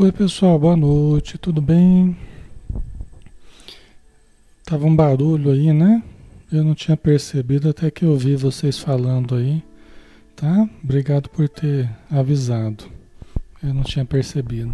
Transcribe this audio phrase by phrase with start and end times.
[0.00, 2.16] Oi pessoal, boa noite, tudo bem?
[4.64, 6.02] Tava um barulho aí, né?
[6.50, 9.62] Eu não tinha percebido até que eu vi vocês falando aí,
[10.34, 10.66] tá?
[10.82, 12.84] Obrigado por ter avisado.
[13.62, 14.72] Eu não tinha percebido.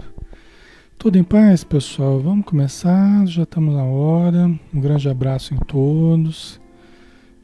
[0.96, 2.20] Tudo em paz, pessoal?
[2.20, 4.46] Vamos começar, já estamos na hora.
[4.72, 6.60] Um grande abraço em todos.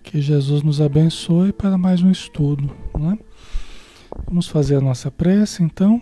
[0.04, 3.18] Que Jesus nos abençoe para mais um estudo, né?
[4.28, 6.00] Vamos fazer a nossa prece, então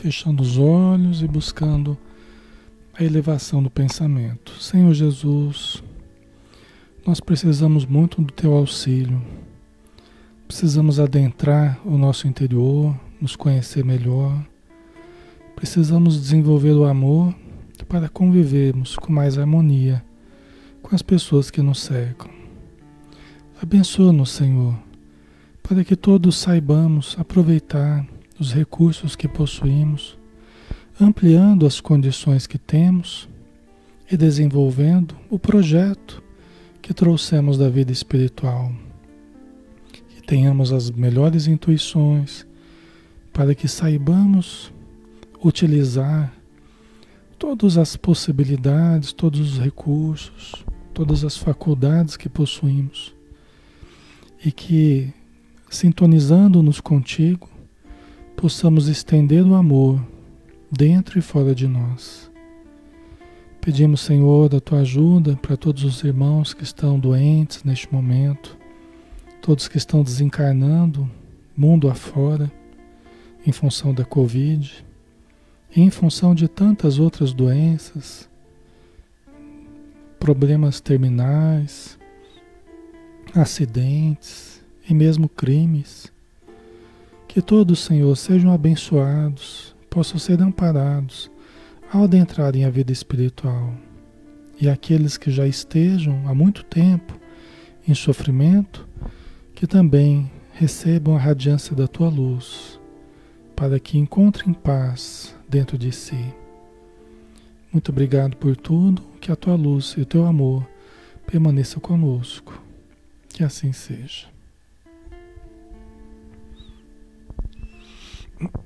[0.00, 1.96] fechando os olhos e buscando
[2.94, 4.50] a elevação do pensamento.
[4.58, 5.82] Senhor Jesus,
[7.06, 9.20] nós precisamos muito do teu auxílio.
[10.48, 14.42] Precisamos adentrar o nosso interior, nos conhecer melhor.
[15.54, 17.34] Precisamos desenvolver o amor
[17.86, 20.02] para convivermos com mais harmonia
[20.80, 22.30] com as pessoas que nos cercam.
[23.62, 24.74] Abençoa-nos, Senhor,
[25.62, 28.06] para que todos saibamos aproveitar
[28.40, 30.16] os recursos que possuímos,
[30.98, 33.28] ampliando as condições que temos
[34.10, 36.22] e desenvolvendo o projeto
[36.80, 38.72] que trouxemos da vida espiritual.
[39.92, 42.46] Que tenhamos as melhores intuições
[43.30, 44.72] para que saibamos
[45.44, 46.32] utilizar
[47.38, 50.54] todas as possibilidades, todos os recursos,
[50.94, 53.14] todas as faculdades que possuímos
[54.42, 55.12] e que,
[55.68, 57.49] sintonizando-nos contigo,
[58.40, 60.02] possamos estender o amor
[60.72, 62.30] dentro e fora de nós.
[63.60, 68.56] Pedimos, Senhor, a tua ajuda para todos os irmãos que estão doentes neste momento,
[69.42, 71.08] todos que estão desencarnando,
[71.54, 72.50] mundo afora,
[73.46, 74.86] em função da Covid,
[75.76, 78.26] e em função de tantas outras doenças,
[80.18, 81.98] problemas terminais,
[83.34, 86.10] acidentes e mesmo crimes.
[87.32, 91.30] Que todos, Senhor, sejam abençoados, possam ser amparados
[91.92, 93.72] ao adentrarem a vida espiritual.
[94.60, 97.16] E aqueles que já estejam há muito tempo
[97.86, 98.84] em sofrimento,
[99.54, 102.80] que também recebam a radiância da tua luz,
[103.54, 106.34] para que encontrem paz dentro de si.
[107.72, 110.66] Muito obrigado por tudo, que a tua luz e o teu amor
[111.28, 112.60] permaneçam conosco.
[113.28, 114.29] Que assim seja.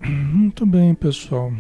[0.01, 1.53] Muito bem, pessoal.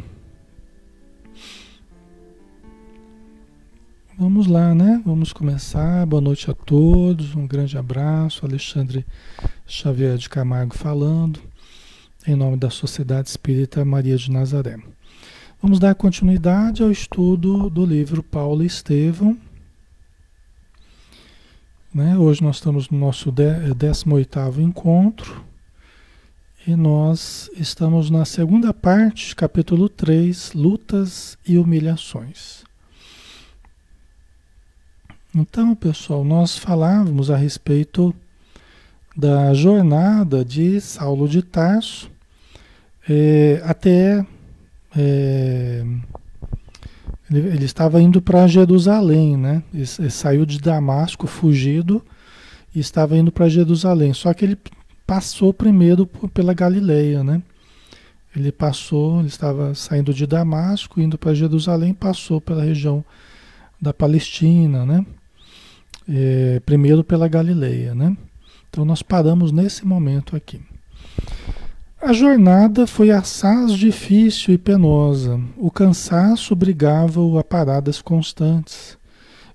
[4.17, 5.03] Vamos lá, né?
[5.05, 6.07] Vamos começar.
[6.07, 7.35] Boa noite a todos.
[7.35, 8.47] Um grande abraço.
[8.47, 9.05] Alexandre
[9.67, 11.41] Xavier de Camargo falando,
[12.25, 14.79] em nome da Sociedade Espírita Maria de Nazaré.
[15.61, 19.37] Vamos dar continuidade ao estudo do livro Paulo e Estevão.
[21.93, 22.17] Né?
[22.17, 25.45] Hoje nós estamos no nosso 18º encontro
[26.67, 32.65] e nós estamos na segunda parte, capítulo 3, lutas e humilhações.
[35.35, 38.15] Então, pessoal, nós falávamos a respeito
[39.15, 42.11] da jornada de Saulo de Tarso
[43.09, 44.25] é, até.
[44.97, 45.85] É,
[47.31, 49.63] ele, ele, estava indo para Jerusalém, né?
[49.73, 52.03] Ele, ele saiu de Damasco fugido
[52.75, 54.15] e estava indo para Jerusalém.
[54.15, 54.59] Só que ele
[55.06, 57.43] passou primeiro pela Galileia, né?
[58.35, 63.05] Ele passou, ele estava saindo de Damasco, indo para Jerusalém, passou pela região
[63.81, 65.06] da Palestina, né?
[66.09, 68.17] É, primeiro pela Galileia, né?
[68.69, 70.61] Então nós paramos nesse momento aqui.
[72.03, 75.41] A jornada foi assaz difícil e penosa.
[75.56, 78.99] O cansaço obrigava-o a paradas constantes.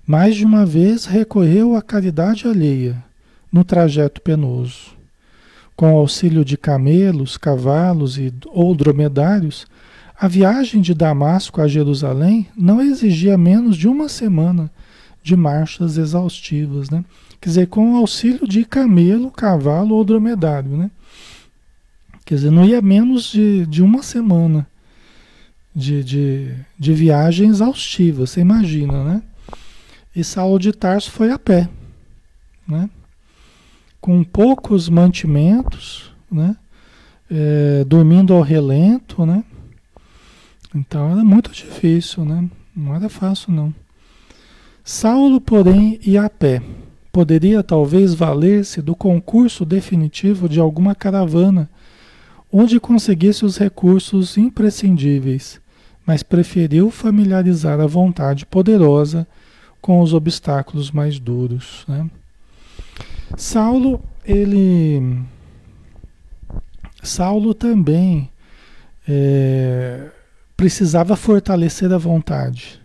[0.06, 3.04] Mais de uma vez recorreu à caridade alheia
[3.52, 4.99] no trajeto penoso
[5.80, 9.66] com auxílio de camelos, cavalos e, ou dromedários,
[10.14, 14.70] a viagem de Damasco a Jerusalém não exigia menos de uma semana
[15.22, 17.02] de marchas exaustivas, né?
[17.40, 20.90] Quer dizer, com auxílio de camelo, cavalo ou dromedário, né?
[22.26, 24.66] Quer dizer, não ia menos de, de uma semana
[25.74, 29.22] de, de, de viagem exaustiva, você imagina, né?
[30.14, 31.70] E Saulo de Tarso foi a pé,
[32.68, 32.90] né?
[34.00, 36.56] Com poucos mantimentos, né?
[37.30, 39.44] É, dormindo ao relento, né?
[40.74, 42.48] Então era muito difícil, né?
[42.74, 43.74] Não era fácil, não.
[44.82, 46.62] Saulo, porém, ia a pé.
[47.12, 51.68] Poderia talvez valer-se do concurso definitivo de alguma caravana,
[52.52, 55.60] onde conseguisse os recursos imprescindíveis,
[56.06, 59.26] mas preferiu familiarizar a vontade poderosa
[59.80, 61.84] com os obstáculos mais duros.
[61.88, 62.08] Né?
[63.36, 65.18] Saulo, ele.
[67.02, 68.30] Saulo também
[69.08, 70.10] é,
[70.56, 72.80] precisava fortalecer a vontade.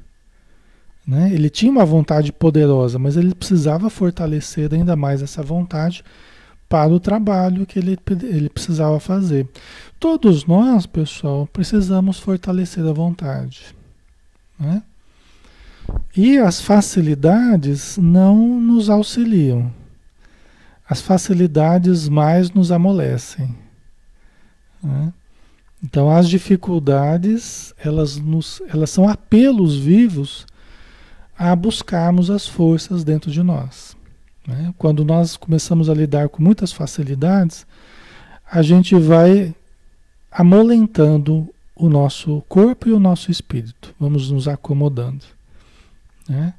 [1.05, 1.31] Né?
[1.33, 6.03] Ele tinha uma vontade poderosa, mas ele precisava fortalecer ainda mais essa vontade
[6.67, 9.47] para o trabalho que ele, ele precisava fazer.
[9.99, 13.75] Todos nós, pessoal, precisamos fortalecer a vontade.
[14.59, 14.81] Né?
[16.17, 19.71] E as facilidades não nos auxiliam.
[20.87, 23.55] As facilidades mais nos amolecem.
[24.81, 25.13] Né?
[25.83, 30.45] Então as dificuldades elas, nos, elas são apelos vivos
[31.37, 33.95] a buscarmos as forças dentro de nós.
[34.47, 34.73] Né?
[34.77, 37.65] Quando nós começamos a lidar com muitas facilidades,
[38.49, 39.53] a gente vai
[40.31, 43.93] amolentando o nosso corpo e o nosso espírito.
[43.99, 45.25] Vamos nos acomodando.
[46.27, 46.53] Né?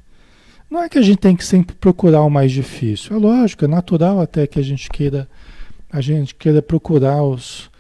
[0.69, 3.17] Não é que a gente tem que sempre procurar o mais difícil.
[3.17, 5.29] É lógico, é natural até que a gente queira,
[5.91, 7.71] a gente queira procurar os,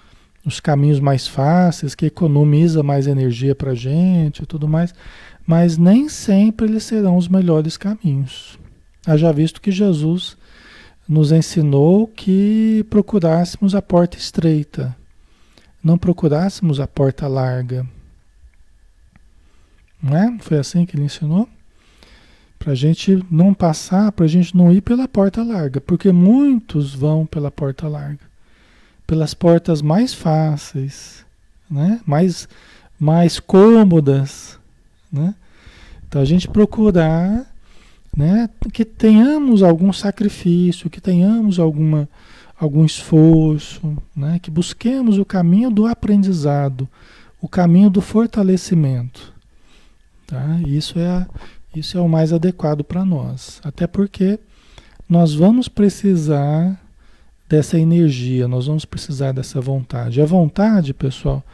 [0.44, 4.94] os caminhos mais fáceis, que economiza mais energia para a gente e tudo mais.
[5.44, 8.58] Mas nem sempre eles serão os melhores caminhos.
[9.04, 10.36] Haja visto que Jesus
[11.08, 14.96] nos ensinou que procurássemos a porta estreita,
[15.82, 17.86] não procurássemos a porta larga.
[20.02, 20.36] Não é?
[20.40, 21.48] Foi assim que ele ensinou?
[22.66, 26.92] Para a gente não passar, para a gente não ir pela porta larga, porque muitos
[26.92, 28.18] vão pela porta larga,
[29.06, 31.24] pelas portas mais fáceis,
[31.70, 32.00] né?
[32.04, 32.48] mais,
[32.98, 34.58] mais cômodas.
[35.12, 35.32] Né?
[36.08, 37.46] Então a gente procurar
[38.16, 42.08] né, que tenhamos algum sacrifício, que tenhamos alguma,
[42.58, 46.88] algum esforço, né, que busquemos o caminho do aprendizado,
[47.40, 49.32] o caminho do fortalecimento.
[50.26, 50.58] Tá?
[50.66, 51.28] Isso, é a,
[51.78, 53.60] isso é o mais adequado para nós.
[53.62, 54.38] Até porque
[55.08, 56.80] nós vamos precisar
[57.48, 60.20] dessa energia, nós vamos precisar dessa vontade.
[60.20, 61.44] A vontade, pessoal,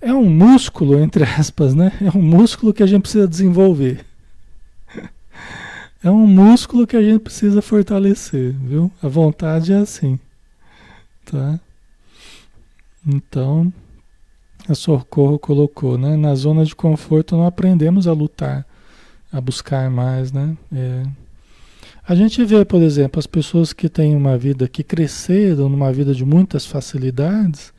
[0.00, 1.92] é um músculo, entre aspas, né?
[2.00, 4.04] É um músculo que a gente precisa desenvolver.
[6.02, 8.92] É um músculo que a gente precisa fortalecer, viu?
[9.02, 10.18] A vontade é assim,
[11.24, 11.58] tá?
[13.06, 13.72] Então,
[14.68, 16.14] a Socorro colocou, né?
[16.14, 18.66] Na zona de conforto não aprendemos a lutar,
[19.34, 20.56] a buscar mais, né?
[20.72, 21.02] É.
[22.06, 26.14] A gente vê, por exemplo, as pessoas que têm uma vida, que cresceram numa vida
[26.14, 27.72] de muitas facilidades,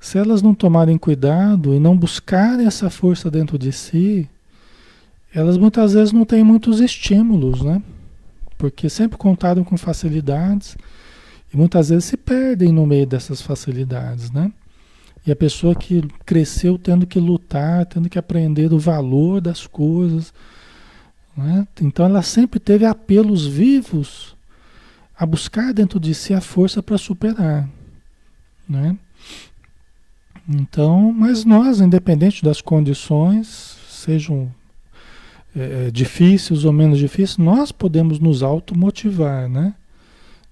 [0.00, 4.28] se elas não tomarem cuidado e não buscarem essa força dentro de si,
[5.32, 7.80] elas muitas vezes não têm muitos estímulos, né?
[8.58, 10.76] Porque sempre contaram com facilidades
[11.54, 14.50] e muitas vezes se perdem no meio dessas facilidades, né?
[15.24, 20.32] E a pessoa que cresceu tendo que lutar, tendo que aprender o valor das coisas,
[21.36, 21.66] né?
[21.80, 24.36] Então ela sempre teve apelos vivos
[25.16, 27.68] a buscar dentro de si a força para superar,
[28.68, 28.96] né?
[30.48, 34.52] Então, mas nós, independente das condições, sejam
[35.54, 39.74] é, é, difíceis ou menos difíceis, nós podemos nos automotivar, né?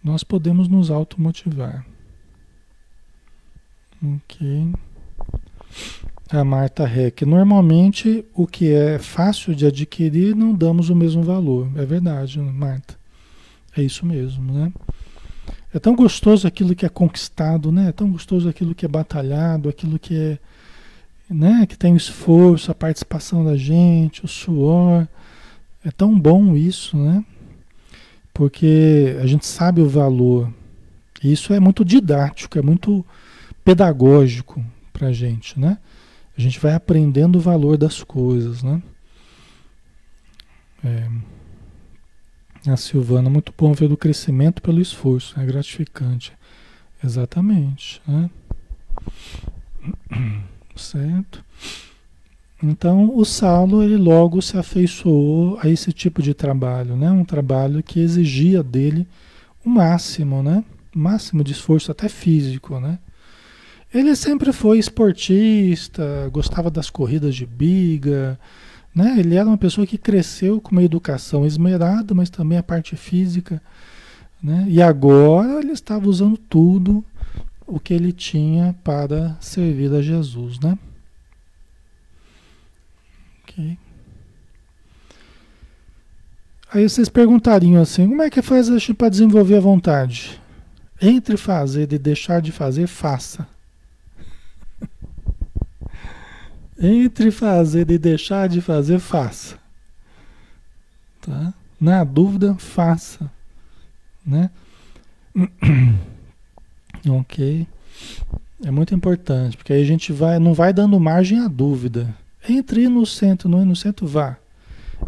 [0.02, 1.86] Nós podemos nos automotivar.
[4.02, 4.72] Ok.
[6.38, 7.24] A Marta Reck.
[7.24, 11.68] Normalmente o que é fácil de adquirir não damos o mesmo valor.
[11.76, 12.96] É verdade, Marta.
[13.76, 14.72] É isso mesmo, né?
[15.72, 17.88] É tão gostoso aquilo que é conquistado, né?
[17.88, 20.38] É tão gostoso aquilo que é batalhado, aquilo que é
[21.28, 25.06] né, que tem o esforço, a participação da gente, o suor.
[25.84, 27.24] É tão bom isso, né?
[28.32, 30.52] Porque a gente sabe o valor.
[31.22, 33.04] Isso é muito didático, é muito
[33.64, 34.62] pedagógico
[34.92, 35.78] para gente, né?
[36.36, 38.82] A gente vai aprendendo o valor das coisas, né?
[40.84, 41.08] É.
[42.70, 46.32] A Silvana, muito bom ver o crescimento pelo esforço, é gratificante.
[47.02, 48.30] Exatamente, né?
[50.74, 51.44] certo?
[52.62, 57.10] Então o Saulo ele logo se afeiçoou a esse tipo de trabalho, né?
[57.10, 59.06] Um trabalho que exigia dele
[59.64, 60.64] o máximo, né?
[60.94, 62.98] O máximo de esforço até físico, né?
[63.94, 68.36] Ele sempre foi esportista, gostava das corridas de biga,
[68.92, 69.14] né?
[69.20, 73.62] Ele era uma pessoa que cresceu com uma educação esmerada, mas também a parte física,
[74.42, 74.66] né?
[74.68, 77.04] E agora ele estava usando tudo
[77.64, 80.76] o que ele tinha para servir a Jesus, né?
[86.72, 90.40] Aí vocês perguntariam assim, como é que faz para desenvolver a vontade?
[91.00, 93.53] Entre fazer e deixar de fazer, faça.
[96.78, 99.56] Entre fazer e deixar de fazer, faça.
[101.20, 101.54] Tá?
[101.80, 103.30] Na dúvida, faça.
[104.26, 104.50] Né?
[107.06, 107.66] Ok.
[108.64, 112.14] É muito importante, porque aí a gente vai, não vai dando margem à dúvida.
[112.48, 114.38] Entre no centro, não ir no centro, vá.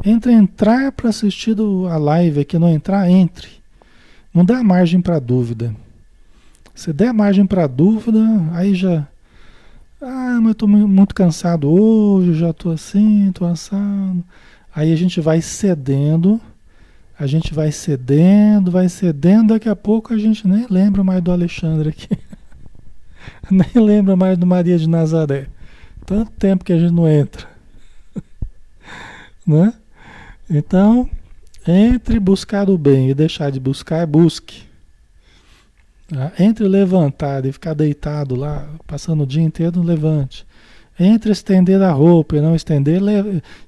[0.05, 1.57] Entre entrar para assistir
[1.91, 3.49] a live aqui, não entrar, entre.
[4.33, 5.75] Não dá margem para dúvida.
[6.75, 8.21] Se der margem para dúvida,
[8.53, 9.07] aí já.
[10.01, 14.23] Ah, mas eu estou muito cansado hoje, já estou assim, estou assado.
[14.75, 16.39] Aí a gente vai cedendo,
[17.19, 21.33] a gente vai cedendo, vai cedendo, daqui a pouco a gente nem lembra mais do
[21.33, 22.19] Alexandre aqui.
[23.51, 25.47] nem lembra mais do Maria de Nazaré.
[26.05, 27.49] Tanto tempo que a gente não entra.
[29.47, 29.73] né?
[30.49, 31.09] Então,
[31.67, 34.66] entre buscar o bem e deixar de buscar, busque.
[36.09, 36.33] Tá?
[36.39, 40.47] Entre levantar e ficar deitado lá, passando o dia inteiro, levante.
[40.99, 43.03] Entre estender a roupa e não estender,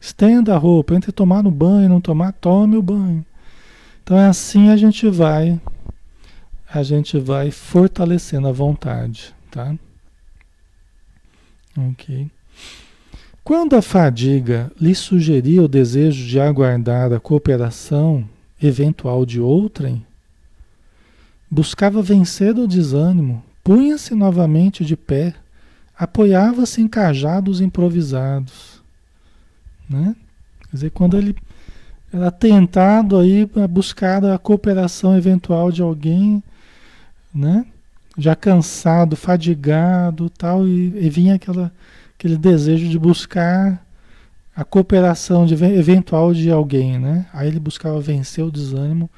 [0.01, 0.95] estenda a roupa.
[0.95, 3.25] Entre tomar no banho e não tomar, tome o banho.
[4.03, 5.61] Então é assim a gente vai,
[6.73, 9.75] a gente vai fortalecendo a vontade, tá?
[11.77, 12.31] Ok.
[13.45, 18.29] Quando a fadiga lhe sugeria o desejo de aguardar a cooperação
[18.63, 20.05] eventual de outrem,
[21.51, 25.35] buscava vencer o desânimo, punha-se novamente de pé,
[25.97, 28.83] apoiava-se em cajados improvisados.
[29.89, 30.15] Né?
[30.71, 31.35] Quer dizer, quando ele
[32.13, 36.43] era tentado aí a buscar a cooperação eventual de alguém,
[37.35, 37.67] né?
[38.17, 41.73] já cansado, fadigado tal, e, e vinha aquela
[42.19, 43.81] aquele desejo de buscar
[44.55, 47.27] a cooperação de, eventual de alguém, né?
[47.33, 49.09] Aí ele buscava vencer o desânimo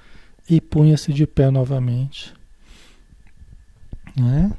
[0.50, 2.35] e punha-se de pé novamente.
[4.16, 4.52] Né?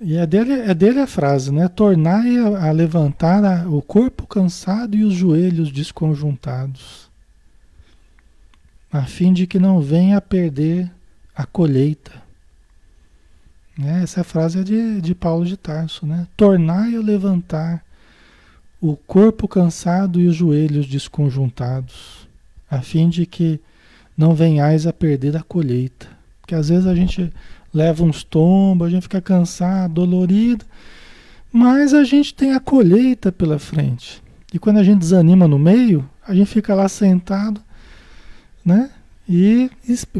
[0.00, 1.68] E é dele, é dele a frase, né?
[1.68, 7.08] Tornai a, a levantar a, o corpo cansado e os joelhos desconjuntados,
[8.92, 10.90] a fim de que não venha a perder
[11.34, 12.12] a colheita.
[13.78, 14.02] Né?
[14.02, 16.26] Essa frase é de, de Paulo de Tarso, né?
[16.36, 17.84] Tornai a levantar
[18.80, 22.28] o corpo cansado e os joelhos desconjuntados,
[22.68, 23.60] a fim de que
[24.16, 26.08] não venhais a perder a colheita.
[26.40, 27.32] Porque às vezes a gente
[27.72, 30.64] leva uns tombos, a gente fica cansado, dolorido,
[31.52, 34.22] mas a gente tem a colheita pela frente.
[34.52, 37.60] E quando a gente desanima no meio, a gente fica lá sentado,
[38.64, 38.90] né?
[39.28, 39.70] E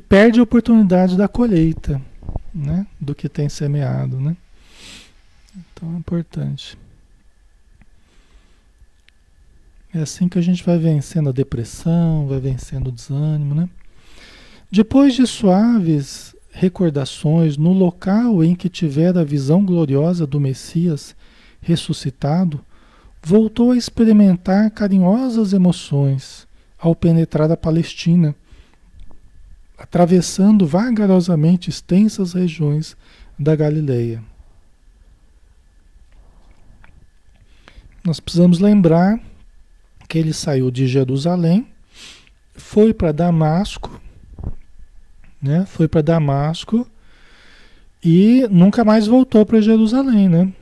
[0.08, 2.02] perde a oportunidade da colheita
[2.56, 2.86] né?
[3.00, 4.18] do que tem semeado.
[4.18, 4.36] Né?
[5.56, 6.78] Então é importante.
[9.94, 13.68] É assim que a gente vai vencendo a depressão, vai vencendo o desânimo, né?
[14.76, 21.16] Depois de suaves recordações no local em que tiver a visão gloriosa do Messias
[21.62, 22.62] ressuscitado,
[23.22, 26.46] voltou a experimentar carinhosas emoções
[26.78, 28.36] ao penetrar a Palestina
[29.78, 32.94] atravessando vagarosamente extensas regiões
[33.38, 34.22] da Galileia.
[38.04, 39.18] Nós precisamos lembrar
[40.06, 41.66] que ele saiu de Jerusalém,
[42.54, 44.02] foi para Damasco,
[45.40, 45.66] né?
[45.66, 46.86] Foi para Damasco
[48.02, 50.52] e nunca mais voltou para Jerusalém, né?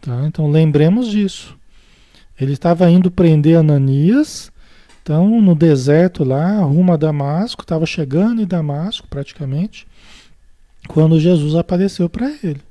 [0.00, 0.26] Tá?
[0.26, 1.56] Então lembremos disso.
[2.38, 4.52] Ele estava indo prender Ananias
[5.04, 9.86] então, no deserto lá, rumo a Damasco, estava chegando em Damasco praticamente,
[10.88, 12.62] quando Jesus apareceu para ele.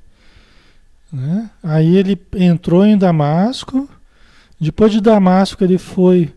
[1.12, 1.48] Né?
[1.62, 3.88] Aí ele entrou em Damasco,
[4.60, 6.34] depois de Damasco ele foi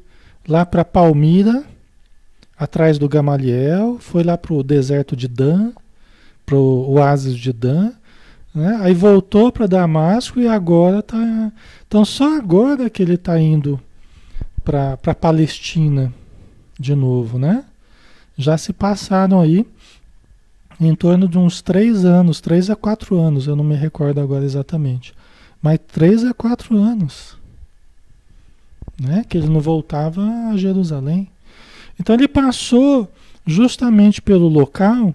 [0.48, 1.64] lá para Palmira,
[2.58, 5.72] atrás do Gamaliel, foi lá para o deserto de Dan,
[6.46, 7.92] para o oásis de Dan,
[8.54, 8.80] né?
[8.82, 11.52] aí voltou para Damasco e agora está.
[11.88, 13.80] Então só agora que ele está indo
[14.64, 16.12] para a Palestina
[16.80, 17.64] de novo, né?
[18.38, 19.66] Já se passaram aí
[20.80, 24.46] em torno de uns três anos, três a quatro anos, eu não me recordo agora
[24.46, 25.14] exatamente,
[25.62, 27.36] mas três a quatro anos,
[29.00, 29.26] né?
[29.28, 31.30] Que ele não voltava a Jerusalém.
[32.00, 33.12] Então ele passou
[33.46, 35.14] justamente pelo local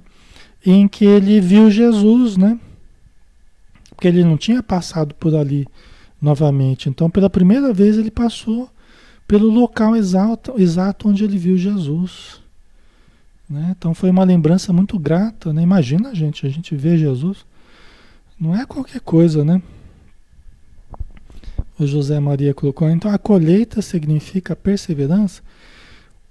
[0.64, 2.58] em que ele viu Jesus, né?
[3.90, 5.66] Porque ele não tinha passado por ali
[6.20, 6.88] novamente.
[6.88, 8.70] Então, pela primeira vez ele passou
[9.26, 12.40] pelo local exato, exato onde ele viu Jesus.
[13.48, 13.74] Né?
[13.76, 15.52] Então foi uma lembrança muito grata.
[15.52, 15.62] Né?
[15.62, 17.44] Imagina, gente, a gente vê Jesus.
[18.38, 19.60] Não é qualquer coisa, né?
[21.78, 22.88] O José Maria colocou.
[22.88, 25.42] Então a colheita significa perseverança.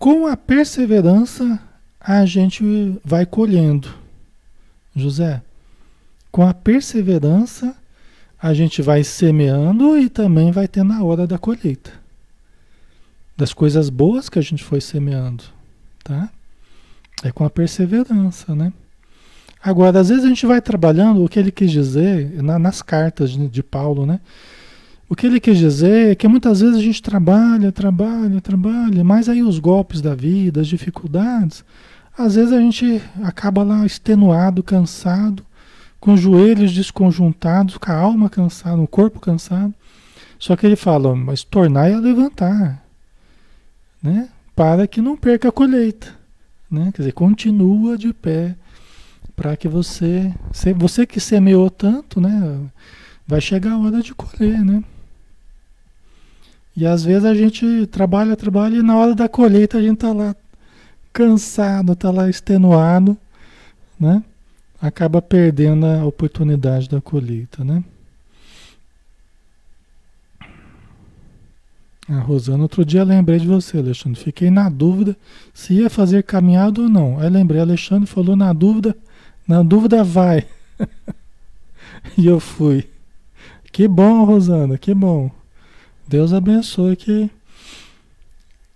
[0.02, 1.62] Com a perseverança
[2.00, 2.64] a gente
[3.06, 3.88] vai colhendo.
[4.96, 5.44] José,
[6.32, 7.76] com a perseverança
[8.42, 11.92] a gente vai semeando e também vai ter na hora da colheita
[13.38, 15.44] das coisas boas que a gente foi semeando,
[16.04, 16.32] tá?
[17.24, 18.74] É com a perseverança, né?
[19.62, 23.30] Agora, às vezes a gente vai trabalhando o que ele quis dizer na, nas cartas
[23.30, 24.20] de, de Paulo, né?
[25.12, 29.28] O que ele quis dizer é que muitas vezes a gente trabalha, trabalha, trabalha, mas
[29.28, 31.66] aí os golpes da vida, as dificuldades,
[32.18, 35.46] às vezes a gente acaba lá extenuado, cansado,
[36.00, 39.74] com os joelhos desconjuntados, com a alma cansada, o corpo cansado.
[40.40, 42.82] Só que ele fala, mas tornar a levantar,
[44.02, 44.30] né?
[44.56, 46.08] Para que não perca a colheita,
[46.72, 46.90] né?
[46.94, 48.56] Quer dizer, continua de pé
[49.36, 50.34] para que você,
[50.78, 52.62] você que semeou tanto, né?
[53.28, 54.82] Vai chegar a hora de colher, né?
[56.76, 60.14] E às vezes a gente trabalha, trabalha e na hora da colheita a gente tá
[60.14, 60.36] lá
[61.12, 63.18] cansado, tá lá extenuado,
[64.00, 64.24] né?
[64.82, 67.84] Acaba perdendo a oportunidade da colheita, né?
[72.10, 74.20] A Rosana, outro dia lembrei de você, Alexandre.
[74.20, 75.16] Fiquei na dúvida
[75.54, 77.20] se ia fazer caminhada ou não.
[77.20, 78.98] Aí lembrei, Alexandre falou na dúvida,
[79.48, 80.46] na dúvida vai.
[82.18, 82.90] e eu fui.
[83.72, 85.32] Que bom, Rosana, que bom.
[86.12, 87.32] Deus abençoe que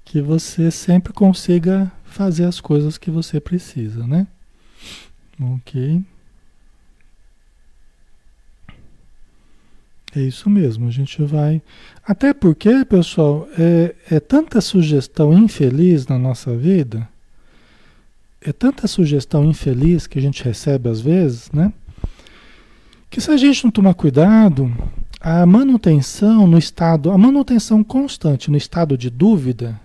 [0.06, 4.26] que você sempre consiga fazer as coisas que você precisa, né?
[5.42, 6.02] Ok.
[10.16, 11.62] É isso mesmo, a gente vai.
[12.08, 17.06] Até porque, pessoal, é, é tanta sugestão infeliz na nossa vida,
[18.40, 21.74] é tanta sugestão infeliz que a gente recebe às vezes, né?
[23.10, 24.74] Que se a gente não tomar cuidado,
[25.28, 29.82] a manutenção no estado, a manutenção constante no estado de dúvida,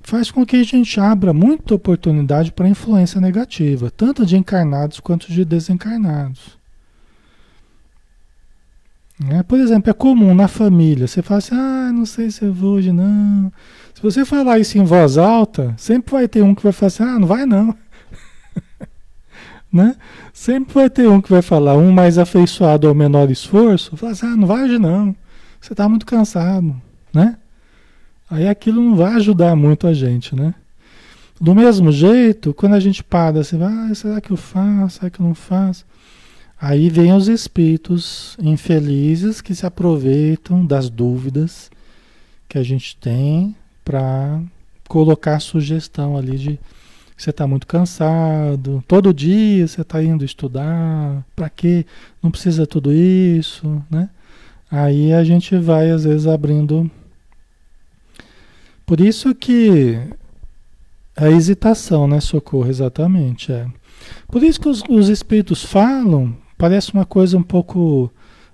[0.00, 5.30] faz com que a gente abra muita oportunidade para influência negativa, tanto de encarnados quanto
[5.30, 6.58] de desencarnados.
[9.28, 12.52] É, por exemplo, é comum na família, você fala assim, ah, não sei se eu
[12.54, 13.52] vou hoje não.
[13.92, 17.02] Se você falar isso em voz alta, sempre vai ter um que vai falar assim,
[17.02, 17.76] ah, não vai não.
[19.74, 19.96] Né?
[20.32, 24.26] Sempre vai ter um que vai falar, um mais afeiçoado ao menor esforço, fala assim,
[24.26, 25.16] ah, não vai hoje não,
[25.60, 26.80] você está muito cansado,
[27.12, 27.36] né?
[28.30, 30.54] Aí aquilo não vai ajudar muito a gente, né?
[31.40, 34.98] Do mesmo jeito, quando a gente para assim, ah, será que eu faço?
[34.98, 35.84] Será que eu não faço?
[36.60, 41.68] Aí vem os espíritos infelizes que se aproveitam das dúvidas
[42.48, 44.40] que a gente tem para
[44.88, 46.60] colocar sugestão ali de
[47.16, 51.86] você está muito cansado, todo dia você está indo estudar, para quê?
[52.22, 54.10] Não precisa tudo isso, né?
[54.70, 56.90] Aí a gente vai às vezes abrindo
[58.86, 59.98] por isso que
[61.16, 63.52] a hesitação, né, socorro, exatamente.
[63.52, 63.66] É.
[64.28, 68.10] Por isso que os, os espíritos falam, parece uma coisa um pouco.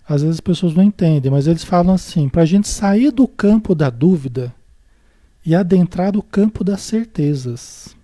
[0.08, 3.26] Às vezes as pessoas não entendem, mas eles falam assim: para a gente sair do
[3.26, 4.54] campo da dúvida
[5.44, 7.96] e adentrar o campo das certezas.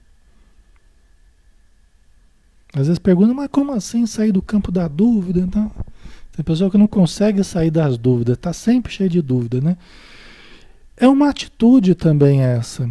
[2.77, 5.41] Às vezes perguntam, mas como assim sair do campo da dúvida?
[5.41, 5.73] Então,
[6.31, 9.79] tem pessoa que não consegue sair das dúvidas, está sempre cheio de dúvida, né?
[10.95, 12.91] É uma atitude também essa.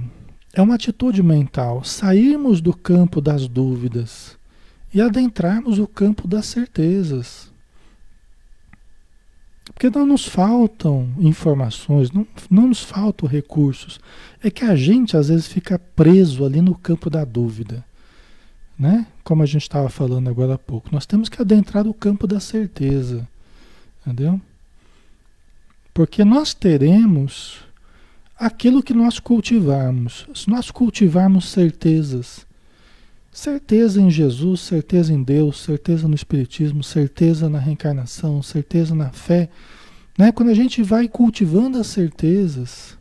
[0.52, 1.84] É uma atitude mental.
[1.84, 4.36] Sairmos do campo das dúvidas
[4.91, 7.52] e adentrarmos o campo das certezas.
[9.65, 14.00] Porque não nos faltam informações, não, não nos faltam recursos.
[14.41, 17.86] É que a gente às vezes fica preso ali no campo da dúvida.
[18.77, 19.07] Né?
[19.23, 20.89] Como a gente estava falando agora há pouco.
[20.91, 23.27] Nós temos que adentrar o campo da certeza.
[24.01, 24.39] Entendeu?
[25.93, 27.61] Porque nós teremos
[28.38, 30.27] aquilo que nós cultivarmos.
[30.35, 32.45] Se nós cultivarmos certezas,
[33.31, 39.49] certeza em Jesus, certeza em Deus, certeza no Espiritismo, certeza na reencarnação, certeza na fé,
[40.17, 40.31] né?
[40.31, 42.97] quando a gente vai cultivando as certezas,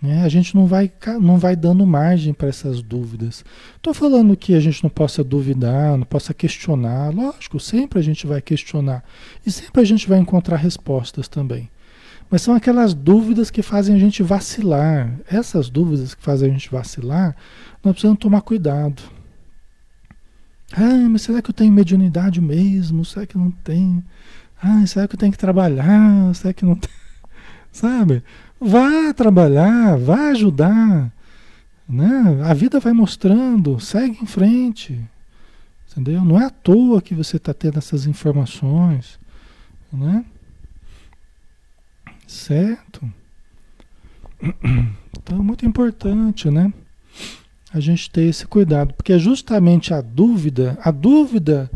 [0.00, 0.22] né?
[0.22, 3.44] a gente não vai, não vai dando margem para essas dúvidas.
[3.76, 8.26] Estou falando que a gente não possa duvidar, não possa questionar, lógico, sempre a gente
[8.26, 9.04] vai questionar
[9.44, 11.70] e sempre a gente vai encontrar respostas também.
[12.30, 15.16] Mas são aquelas dúvidas que fazem a gente vacilar.
[15.28, 17.36] Essas dúvidas que fazem a gente vacilar,
[17.84, 19.02] nós precisamos tomar cuidado.
[20.72, 23.04] Ah, mas será que eu tenho mediunidade mesmo?
[23.04, 24.04] Será que não tenho?
[24.60, 26.34] Ah, será que eu tenho que trabalhar?
[26.34, 26.90] Será que não tem?
[27.70, 28.24] Sabe?
[28.60, 31.12] Vá trabalhar, vá ajudar.
[31.88, 32.40] Né?
[32.44, 34.98] A vida vai mostrando, segue em frente.
[35.90, 36.24] Entendeu?
[36.24, 39.18] Não é à toa que você está tendo essas informações.
[39.92, 40.24] Né?
[42.26, 43.08] Certo?
[45.18, 46.72] Então, muito importante, né?
[47.72, 51.68] A gente ter esse cuidado, porque é justamente a dúvida, a dúvida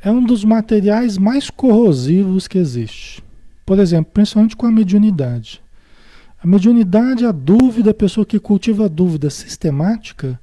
[0.00, 3.20] é um dos materiais mais corrosivos que existe.
[3.66, 5.63] Por exemplo, principalmente com a mediunidade.
[6.44, 10.38] A mediunidade, a dúvida, a pessoa que cultiva a dúvida sistemática,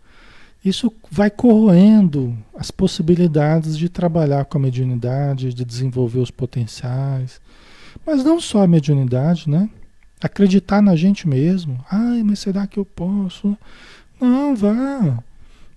[0.66, 7.40] isso vai corroendo as possibilidades de trabalhar com a mediunidade, de desenvolver os potenciais.
[8.04, 9.70] Mas não só a mediunidade, né?
[10.20, 11.80] Acreditar na gente mesmo.
[11.88, 13.56] Ai, mas será que eu posso?
[14.20, 15.24] Não, vá.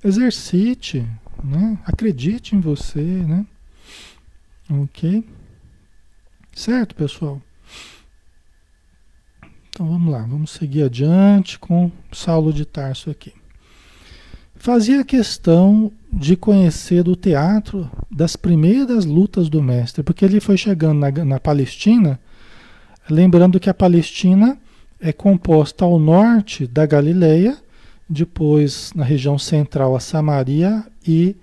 [0.02, 1.06] Exercite,
[1.42, 1.78] né?
[1.84, 3.44] Acredite em você, né?
[4.70, 5.22] Ok?
[6.54, 7.42] Certo, pessoal?
[9.74, 13.32] Então vamos lá, vamos seguir adiante com Saulo de Tarso aqui
[14.64, 21.00] fazia questão de conhecer o teatro das primeiras lutas do mestre, porque ele foi chegando
[21.00, 22.18] na, na Palestina,
[23.10, 24.56] lembrando que a Palestina
[24.98, 27.58] é composta ao norte da Galileia,
[28.08, 31.36] depois na região central a Samaria e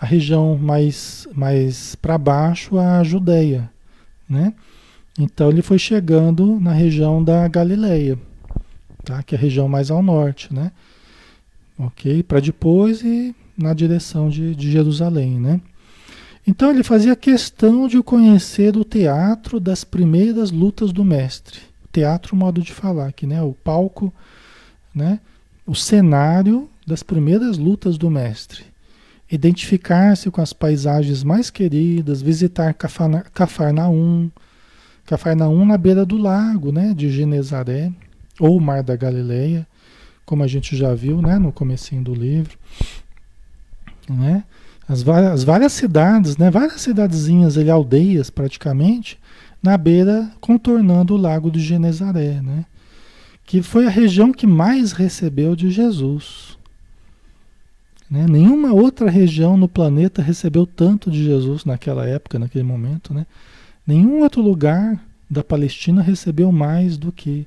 [0.00, 3.70] a região mais, mais para baixo a Judéia,
[4.28, 4.52] né?
[5.18, 8.18] Então ele foi chegando na região da Galileia,
[9.04, 9.22] tá?
[9.22, 10.72] que é a região mais ao norte, né?
[11.78, 12.22] ok?
[12.22, 15.60] Para depois ir na direção de, de Jerusalém, né?
[16.46, 21.60] Então ele fazia questão de conhecer o teatro das primeiras lutas do mestre.
[21.92, 23.42] Teatro, modo de falar aqui, né?
[23.42, 24.12] O palco,
[24.94, 25.18] né?
[25.66, 28.64] O cenário das primeiras lutas do mestre.
[29.30, 34.30] Identificar-se com as paisagens mais queridas, visitar Cafarnaum,
[35.06, 36.92] Cafarnaum na beira do lago, né?
[36.94, 37.92] De Genezaré,
[38.38, 39.66] ou Mar da Galileia
[40.26, 42.58] como a gente já viu né, no comecinho do livro.
[44.10, 44.42] Né?
[44.86, 49.18] As, várias, as várias cidades, né, várias cidadezinhas, ali, aldeias praticamente,
[49.62, 52.66] na beira, contornando o lago de Genezaré, né?
[53.44, 56.58] que foi a região que mais recebeu de Jesus.
[58.10, 58.26] Né?
[58.28, 63.14] Nenhuma outra região no planeta recebeu tanto de Jesus naquela época, naquele momento.
[63.14, 63.24] Né?
[63.86, 67.46] Nenhum outro lugar da Palestina recebeu mais do que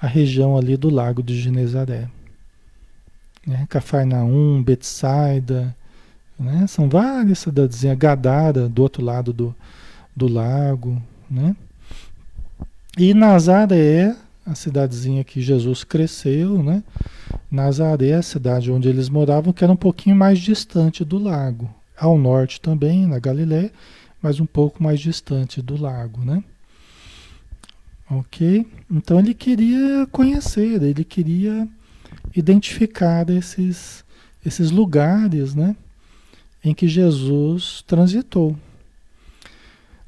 [0.00, 2.08] a região ali do lago de Genezaré.
[3.46, 3.66] Né?
[3.68, 5.74] Cafarnaum, Betsaida,
[6.38, 6.66] né?
[6.66, 9.54] são várias cidadezinhas, Gadara, do outro lado do,
[10.14, 11.00] do lago.
[11.30, 11.56] Né?
[12.96, 14.14] E Nazaré,
[14.46, 16.82] a cidadezinha que Jesus cresceu, né?
[17.50, 21.68] Nazaré, a cidade onde eles moravam, que era um pouquinho mais distante do lago.
[21.96, 23.72] Ao norte também, na Galiléia,
[24.24, 26.42] mas um pouco mais distante do lago, né?
[28.10, 28.66] Ok?
[28.90, 31.68] Então ele queria conhecer, ele queria
[32.34, 34.02] identificar esses,
[34.44, 35.76] esses lugares né,
[36.64, 38.56] em que Jesus transitou.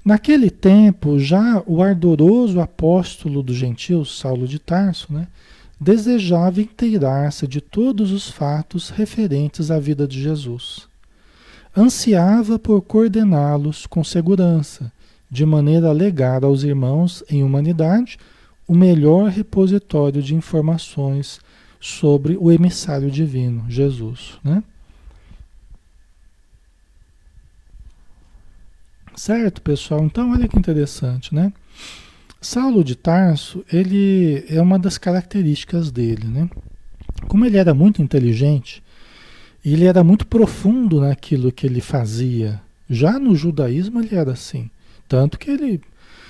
[0.03, 5.29] Naquele tempo, já o ardoroso apóstolo dos gentios, Saulo de Tarso, né,
[5.79, 10.86] desejava inteirar-se de todos os fatos referentes à vida de Jesus.
[11.77, 14.91] Ansiava por coordená-los com segurança
[15.31, 18.17] de maneira a legar aos irmãos em humanidade
[18.67, 21.39] o melhor repositório de informações
[21.79, 24.63] sobre o emissário divino, Jesus, né?
[29.15, 30.03] Certo, pessoal?
[30.05, 31.53] Então, olha que interessante, né?
[32.41, 36.49] Saulo de Tarso, ele é uma das características dele, né?
[37.29, 38.83] Como ele era muito inteligente,
[39.73, 42.61] ele era muito profundo naquilo que ele fazia.
[42.89, 44.71] Já no judaísmo ele era assim.
[45.09, 45.81] Tanto que ele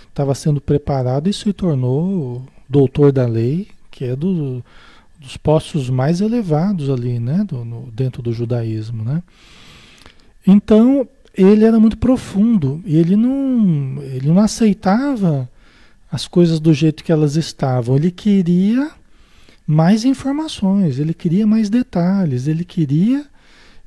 [0.09, 4.65] estava sendo preparado e se tornou doutor da lei, que é do,
[5.21, 9.23] dos postos mais elevados ali, né, do, no, dentro do judaísmo, né?
[10.47, 15.49] Então ele era muito profundo e ele não, ele não aceitava
[16.11, 17.97] as coisas do jeito que elas estavam.
[17.97, 18.91] Ele queria
[19.67, 23.27] mais informações, ele queria mais detalhes, ele queria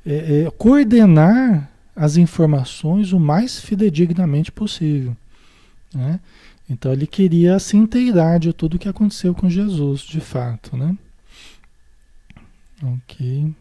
[0.04, 5.16] é, é, coordenar as informações o mais fidedignamente possível.
[5.94, 6.20] Né?
[6.68, 10.76] Então ele queria se inteirar de tudo o que aconteceu com Jesus, de fato.
[10.76, 10.96] Né?
[12.82, 13.52] Ok.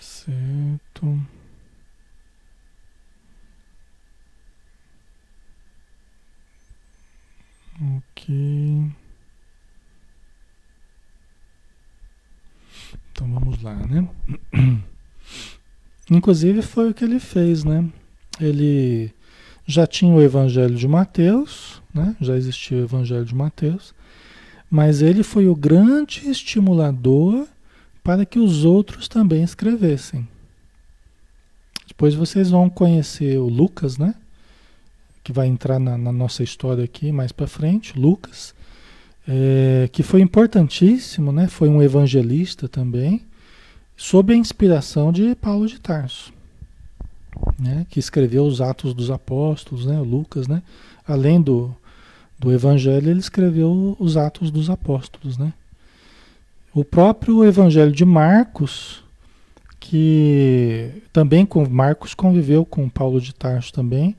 [0.00, 1.20] Certo.
[7.78, 8.90] Ok.
[13.12, 14.08] Então vamos lá, né?
[16.10, 17.86] Inclusive foi o que ele fez, né?
[18.40, 19.12] Ele
[19.66, 22.16] já tinha o Evangelho de Mateus, né?
[22.20, 23.94] Já existia o Evangelho de Mateus,
[24.70, 27.46] mas ele foi o grande estimulador
[28.02, 30.26] para que os outros também escrevessem.
[31.88, 34.14] Depois vocês vão conhecer o Lucas, né?
[35.26, 38.54] Que vai entrar na, na nossa história aqui mais para frente, Lucas
[39.28, 41.48] é, que foi importantíssimo, né?
[41.48, 43.22] foi um evangelista também,
[43.96, 46.32] sob a inspiração de Paulo de Tarso,
[47.58, 47.86] né?
[47.90, 49.98] que escreveu os Atos dos Apóstolos, né?
[49.98, 50.62] Lucas, né?
[51.06, 51.74] além do,
[52.38, 55.36] do Evangelho, ele escreveu os Atos dos Apóstolos.
[55.36, 55.52] Né?
[56.72, 59.02] O próprio Evangelho de Marcos,
[59.80, 64.14] que também com Marcos conviveu com Paulo de Tarso também,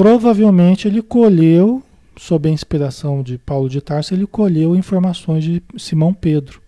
[0.00, 1.82] provavelmente ele colheu,
[2.16, 6.62] sob a inspiração de Paulo de Tarso, ele colheu informações de Simão Pedro.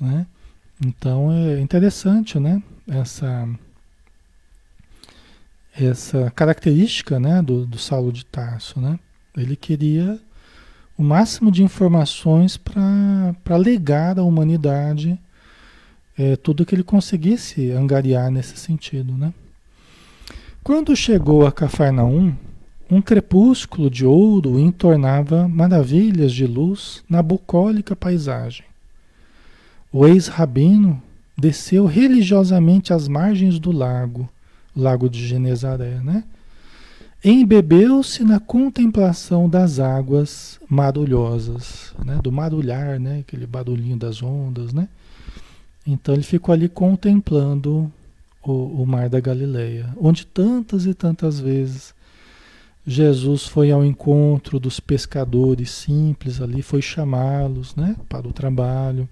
[0.00, 0.26] Né?
[0.84, 2.60] Então é interessante né?
[2.88, 3.48] essa,
[5.78, 7.40] essa característica né?
[7.40, 8.80] do, do Saulo de Tarso.
[8.80, 8.98] Né?
[9.36, 10.18] Ele queria
[10.98, 15.16] o máximo de informações para legar à humanidade
[16.18, 19.16] é, tudo que ele conseguisse angariar nesse sentido.
[19.16, 19.32] Né?
[20.64, 22.34] Quando chegou a Cafarnaum,
[22.90, 28.64] um crepúsculo de ouro entornava maravilhas de luz na bucólica paisagem.
[29.92, 31.02] O ex-rabino
[31.36, 34.26] desceu religiosamente às margens do lago,
[34.74, 36.24] lago de Genezaré, né?
[37.22, 42.18] Embebeu-se na contemplação das águas marulhosas, né?
[42.22, 43.18] Do marulhar, né?
[43.18, 44.88] Aquele barulhinho das ondas, né?
[45.86, 47.92] Então ele ficou ali contemplando
[48.44, 51.94] o, o mar da Galileia, onde tantas e tantas vezes
[52.86, 59.08] Jesus foi ao encontro dos pescadores simples ali, foi chamá-los né, para o trabalho,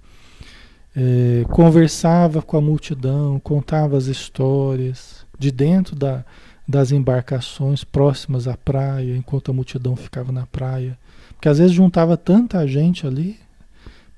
[0.94, 6.22] é, conversava com a multidão, contava as histórias de dentro da,
[6.68, 10.98] das embarcações próximas à praia, enquanto a multidão ficava na praia.
[11.30, 13.38] Porque às vezes juntava tanta gente ali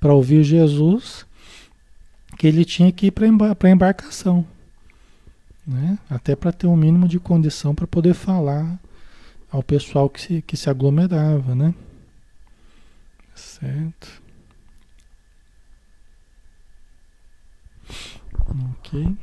[0.01, 1.25] para ouvir Jesus
[2.37, 4.45] que ele tinha que ir para a embarcação.
[5.65, 5.97] Né?
[6.09, 8.79] Até para ter um mínimo de condição para poder falar
[9.51, 11.73] ao pessoal que se, que se aglomerava, né?
[13.33, 14.21] Certo.
[18.79, 19.15] Ok.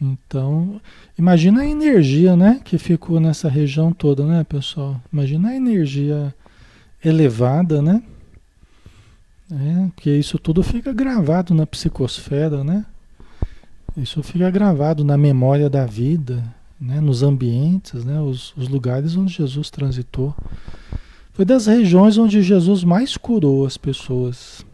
[0.00, 0.80] Então,
[1.18, 5.00] imagina a energia, né, que ficou nessa região toda, né, pessoal?
[5.12, 6.34] Imagina a energia
[7.04, 8.02] elevada, né?
[9.50, 12.86] É, porque isso tudo fica gravado na psicosfera, né?
[13.96, 16.42] Isso fica gravado na memória da vida,
[16.80, 17.00] né?
[17.00, 18.20] nos ambientes, né?
[18.20, 20.34] Os, os lugares onde Jesus transitou.
[21.32, 24.64] Foi das regiões onde Jesus mais curou as pessoas,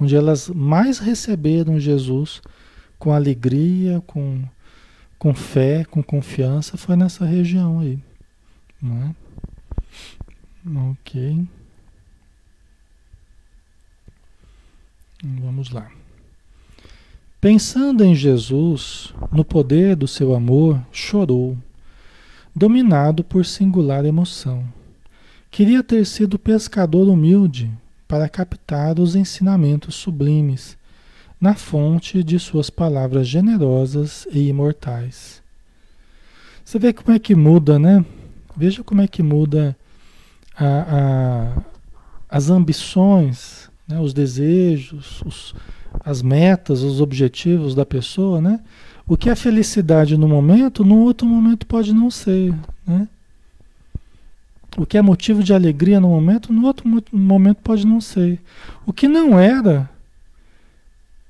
[0.00, 2.40] onde elas mais receberam Jesus
[2.98, 4.42] com alegria, com,
[5.18, 7.98] com fé, com confiança, foi nessa região aí.
[8.80, 9.14] Não é?
[10.90, 11.46] Ok.
[15.22, 15.90] Vamos lá.
[17.42, 21.58] Pensando em Jesus, no poder do seu amor, chorou,
[22.54, 24.64] dominado por singular emoção.
[25.50, 27.68] Queria ter sido pescador humilde
[28.06, 30.78] para captar os ensinamentos sublimes
[31.40, 35.42] na fonte de suas palavras generosas e imortais.
[36.64, 38.04] Você vê como é que muda, né?
[38.56, 39.76] Veja como é que muda
[40.56, 41.62] a, a,
[42.36, 43.98] as ambições, né?
[43.98, 45.52] os desejos, os,
[46.04, 48.60] as metas, os objetivos da pessoa, né?
[49.06, 52.54] O que é felicidade no momento, no outro momento pode não ser,
[52.86, 53.08] né?
[54.76, 58.40] O que é motivo de alegria no momento, no outro momento pode não ser.
[58.86, 59.88] O que não era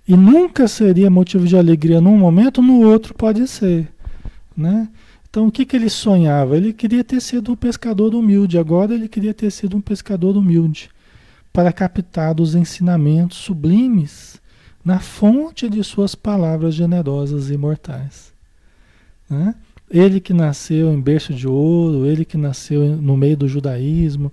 [0.06, 3.88] e nunca seria motivo de alegria num momento, no outro pode ser,
[4.56, 4.88] né?
[5.28, 6.56] Então, o que, que ele sonhava?
[6.56, 10.90] Ele queria ter sido um pescador humilde, agora ele queria ter sido um pescador humilde,
[11.52, 14.41] para captar os ensinamentos sublimes
[14.84, 18.32] na fonte de suas palavras generosas e imortais.
[19.28, 19.54] Né?
[19.90, 24.32] Ele que nasceu em berço de ouro, ele que nasceu no meio do judaísmo,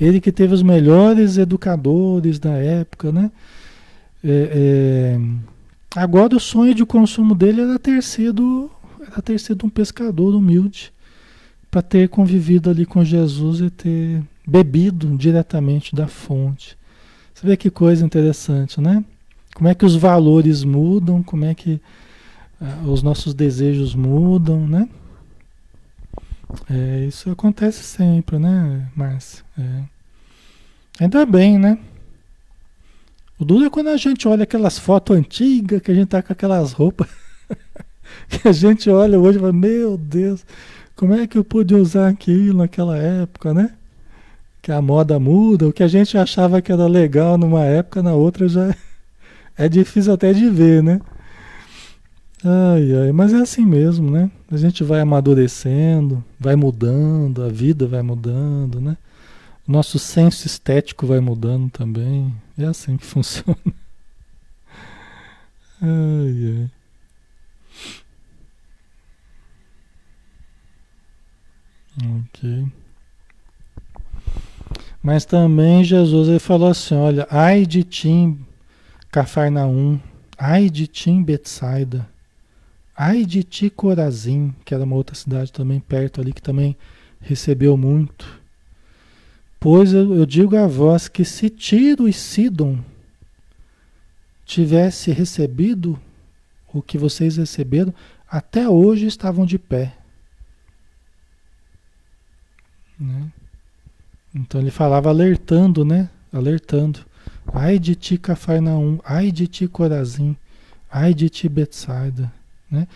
[0.00, 3.30] ele que teve os melhores educadores da época, né?
[4.22, 5.20] É, é,
[5.96, 10.92] agora o sonho de consumo dele era ter sido, era ter sido um pescador humilde,
[11.70, 16.76] para ter convivido ali com Jesus e ter bebido diretamente da fonte.
[17.32, 19.04] Você vê que coisa interessante, né?
[19.54, 21.80] Como é que os valores mudam, como é que
[22.60, 24.88] uh, os nossos desejos mudam, né?
[26.68, 29.44] É, isso acontece sempre, né, Márcia?
[29.58, 29.82] É.
[31.00, 31.78] Ainda bem, né?
[33.38, 36.32] O duro é quando a gente olha aquelas fotos antigas, que a gente tá com
[36.32, 37.08] aquelas roupas,
[38.28, 40.44] que a gente olha hoje e fala, meu Deus,
[40.94, 43.72] como é que eu pude usar aquilo naquela época, né?
[44.60, 48.12] Que a moda muda, o que a gente achava que era legal numa época, na
[48.12, 48.74] outra já
[49.56, 51.00] é difícil até de ver, né?
[52.42, 54.30] Ai, ai, mas é assim mesmo, né?
[54.50, 58.96] A gente vai amadurecendo, vai mudando, a vida vai mudando, né?
[59.68, 62.34] Nosso senso estético vai mudando também.
[62.58, 63.56] É assim que funciona.
[65.82, 66.70] Ai, ai.
[72.02, 72.66] Ok.
[75.02, 78.36] Mas também Jesus ele falou assim: olha, ai de ti,
[79.10, 80.00] Cafarnaum,
[80.38, 82.08] ai de ti, Betsaida,
[82.96, 86.76] ai de ti, Corazim, que era uma outra cidade também perto ali, que também
[87.20, 88.40] recebeu muito.
[89.58, 92.78] Pois eu, eu digo a vós que se Tiro e Sidon
[94.44, 96.00] tivesse recebido
[96.72, 97.92] o que vocês receberam,
[98.28, 99.96] até hoje estavam de pé.
[102.98, 103.30] Né?
[104.34, 106.08] Então ele falava alertando, né?
[106.32, 107.04] Alertando.
[107.52, 110.36] Ai de ti, Cafarnaum, ai de ti, Corazim,
[110.90, 112.32] ai de ti, Betsaida,
[112.70, 112.86] né?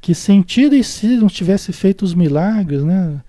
[0.00, 3.20] Que sentido e se não tivesse feito os milagres, né?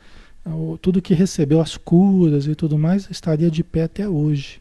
[0.82, 4.59] Tudo que recebeu, as curas e tudo mais, estaria de pé até hoje.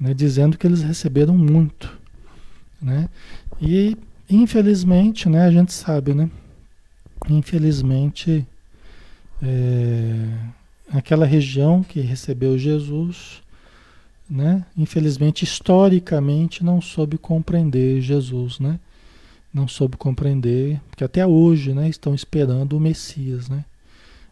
[0.00, 0.14] Né?
[0.14, 1.98] Dizendo que eles receberam muito,
[2.80, 3.08] né?
[3.60, 3.96] E
[4.30, 5.46] infelizmente, né?
[5.46, 6.30] A gente sabe, né?
[7.28, 8.46] Infelizmente,
[9.42, 10.28] é,
[10.92, 13.42] aquela região que recebeu Jesus,
[14.28, 14.64] né?
[14.76, 18.78] Infelizmente, historicamente, não soube compreender Jesus, né?
[19.52, 21.88] Não soube compreender, porque até hoje, né?
[21.88, 23.64] Estão esperando o Messias, né?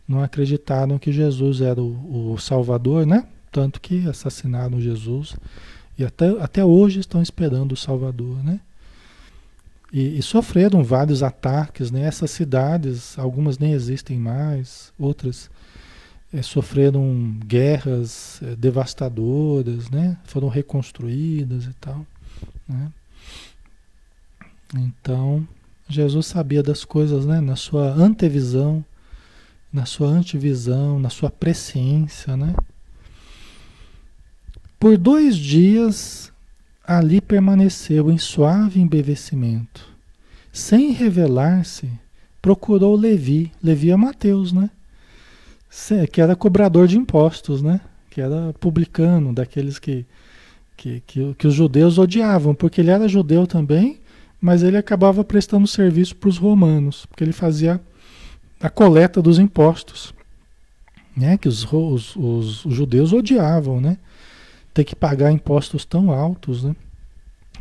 [0.07, 3.27] Não acreditaram que Jesus era o, o Salvador, né?
[3.51, 5.37] Tanto que assassinaram Jesus
[5.99, 8.61] e até, até hoje estão esperando o Salvador, né?
[9.93, 12.03] E, e, sofreram vários ataques, né?
[12.03, 15.49] Essas cidades, algumas nem existem mais, outras
[16.35, 20.19] é, sofreram guerras é, devastadoras, né?
[20.25, 22.05] Foram reconstruídas e tal,
[22.69, 22.91] né?
[24.75, 25.47] Então,
[25.89, 27.41] Jesus sabia das coisas, né?
[27.41, 28.85] Na sua antevisão,
[29.73, 32.53] na sua antevisão, na sua presciência, né?
[34.81, 36.33] Por dois dias
[36.85, 39.89] ali permaneceu em suave embevecimento.
[40.53, 41.89] Sem revelar-se,
[42.43, 43.53] procurou Levi.
[43.63, 44.69] Levi é Mateus, né?
[46.13, 47.81] Que era cobrador de impostos, né?
[48.09, 50.07] Que era publicano, daqueles que,
[50.77, 53.99] que, que, que os judeus odiavam, porque ele era judeu também,
[54.41, 57.81] mas ele acabava prestando serviço para os romanos, porque ele fazia
[58.61, 60.15] a coleta dos impostos,
[61.17, 61.37] né?
[61.37, 63.99] Que os, os, os judeus odiavam, né?
[64.73, 66.75] Ter que pagar impostos tão altos, né?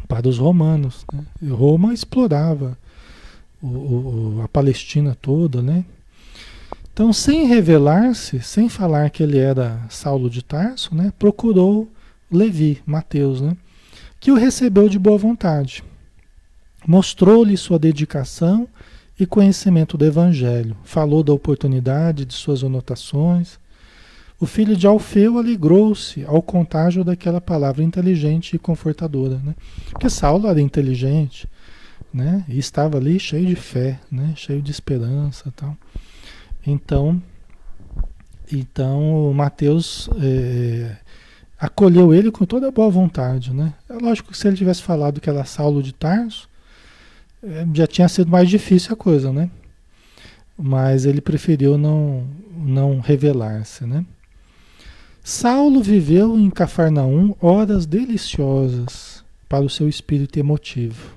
[0.07, 1.03] Para os romanos.
[1.11, 1.26] Né?
[1.49, 2.78] Roma explorava
[3.61, 5.84] o, o, a Palestina toda, né?
[6.94, 11.12] Então, sem revelar-se, sem falar que ele era Saulo de Tarso, né?
[11.18, 11.91] Procurou
[12.32, 13.58] Levi, Mateus, né?
[14.20, 15.84] Que o recebeu de boa vontade.
[16.86, 18.68] Mostrou-lhe sua dedicação
[19.20, 20.78] e conhecimento do Evangelho.
[20.84, 23.58] Falou da oportunidade de suas anotações.
[24.39, 29.41] O filho de Alfeu alegrou-se ao contágio daquela palavra inteligente e confortadora.
[29.44, 29.56] Né?
[29.89, 31.48] Porque Saulo era inteligente
[32.14, 32.46] né?
[32.48, 34.34] e estava ali cheio de fé, né?
[34.36, 35.52] cheio de esperança.
[35.56, 35.76] Tal.
[36.66, 37.22] Então,
[38.51, 40.97] então Mateus é,
[41.59, 43.53] acolheu ele com toda a boa vontade.
[43.53, 43.74] Né?
[43.89, 46.49] É lógico que se ele tivesse falado que era Saulo de Tarso,
[47.43, 49.49] é, já tinha sido mais difícil a coisa, né?
[50.57, 54.05] Mas ele preferiu não, não revelar-se, né?
[55.24, 61.16] Saulo viveu em Cafarnaum horas deliciosas para o seu espírito emotivo.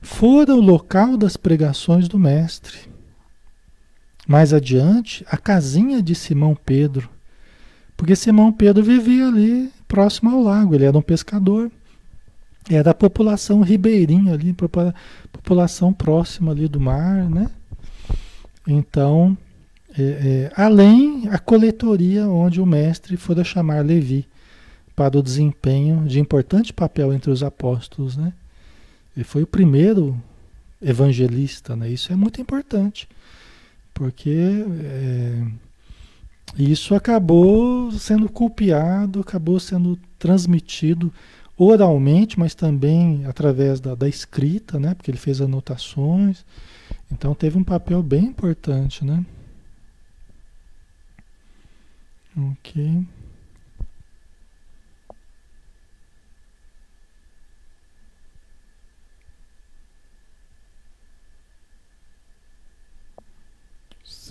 [0.00, 2.91] Fora o local das pregações do Mestre.
[4.32, 7.06] Mais adiante, a casinha de Simão Pedro,
[7.94, 11.70] porque Simão Pedro vivia ali próximo ao lago, ele era um pescador.
[12.70, 14.56] É da população ribeirinha ali,
[15.30, 17.50] população próxima ali do mar, né?
[18.66, 19.36] Então,
[19.98, 24.26] é, é, além a coletoria onde o mestre fora chamar Levi
[24.96, 28.32] para o desempenho de importante papel entre os apóstolos, né?
[29.14, 30.18] Ele foi o primeiro
[30.80, 31.90] evangelista, né?
[31.90, 33.06] Isso é muito importante,
[33.94, 35.44] porque é,
[36.58, 41.12] isso acabou sendo copiado, acabou sendo transmitido
[41.56, 44.94] oralmente, mas também através da, da escrita, né?
[44.94, 46.44] Porque ele fez anotações.
[47.10, 49.24] Então teve um papel bem importante, né?
[52.36, 53.04] Ok.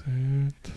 [0.04, 0.72] Certo.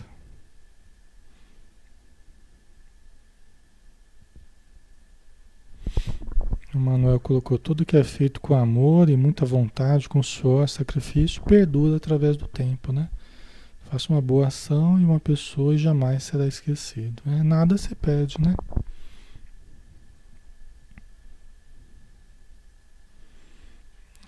[6.73, 11.41] O Manuel colocou tudo que é feito com amor e muita vontade, com suor, sacrifício,
[11.43, 13.09] perdura através do tempo, né?
[13.89, 17.23] Faça uma boa ação e uma pessoa jamais será esquecido.
[17.25, 17.43] Né?
[17.43, 18.55] Nada se perde, né?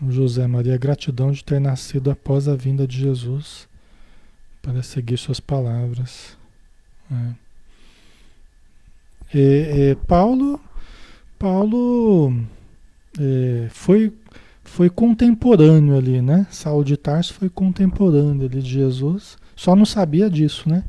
[0.10, 3.67] José Maria, gratidão de ter nascido após a vinda de Jesus
[4.68, 6.38] para seguir suas palavras.
[7.10, 7.48] É.
[9.34, 10.60] É, Paulo,
[11.40, 12.34] Paulo
[13.18, 14.12] é, foi,
[14.66, 16.48] foi contemporâneo ali, né?
[16.52, 20.84] Saulo de Tarso foi contemporâneo ali de Jesus, só não sabia disso, né?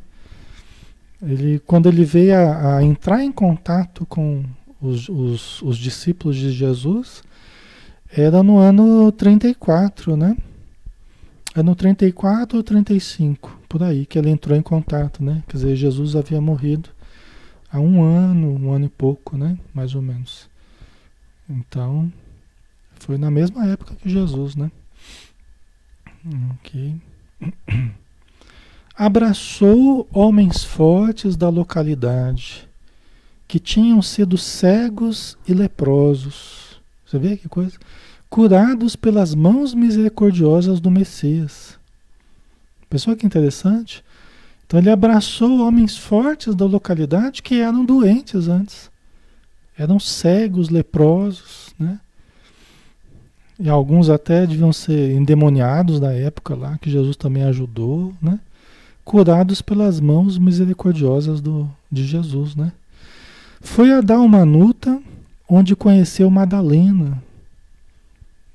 [1.21, 4.43] Ele, quando ele veio a, a entrar em contato com
[4.81, 7.23] os, os, os, discípulos de Jesus,
[8.11, 10.35] era no ano 34, né?
[11.59, 15.43] É no 34 ou 35, por aí, que ele entrou em contato, né?
[15.45, 16.89] Quer dizer, Jesus havia morrido
[17.69, 19.59] há um ano, um ano e pouco, né?
[19.73, 20.49] Mais ou menos.
[21.49, 22.09] Então,
[22.97, 24.71] foi na mesma época que Jesus, né?
[26.53, 26.95] Ok.
[28.95, 32.69] Abraçou homens fortes da localidade,
[33.45, 36.81] que tinham sido cegos e leprosos.
[37.05, 37.77] Você vê que coisa?
[38.29, 41.79] Curados pelas mãos misericordiosas do Messias.
[42.87, 44.03] Pessoal que interessante.
[44.65, 48.91] Então ele abraçou homens fortes da localidade que eram doentes antes.
[49.75, 51.99] Eram cegos, leprosos, né?
[53.59, 58.39] E alguns até deviam ser endemoniados da época lá, que Jesus também ajudou, né?
[59.03, 62.71] Curados pelas mãos misericordiosas do, de Jesus, né?
[63.59, 65.01] Foi a Dalmanuta,
[65.47, 67.21] onde conheceu Madalena,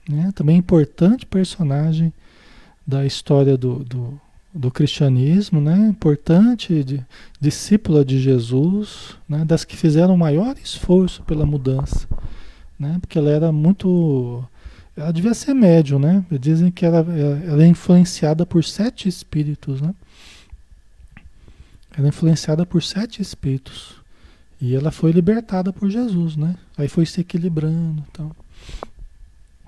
[0.09, 0.31] né?
[0.35, 2.13] Também importante personagem
[2.87, 4.21] da história do, do,
[4.53, 5.77] do cristianismo, né?
[5.89, 7.05] importante, de,
[7.41, 9.45] discípula de Jesus, né?
[9.45, 12.07] das que fizeram o maior esforço pela mudança,
[12.79, 12.99] né?
[13.01, 14.45] porque ela era muito.
[14.97, 16.25] Ela devia ser médium, né?
[16.31, 19.93] Dizem que ela, ela é influenciada por sete espíritos, né?
[21.97, 23.97] Ela é influenciada por sete espíritos.
[24.61, 26.55] E ela foi libertada por Jesus, né?
[26.79, 28.05] Aí foi se equilibrando.
[28.09, 28.31] Então.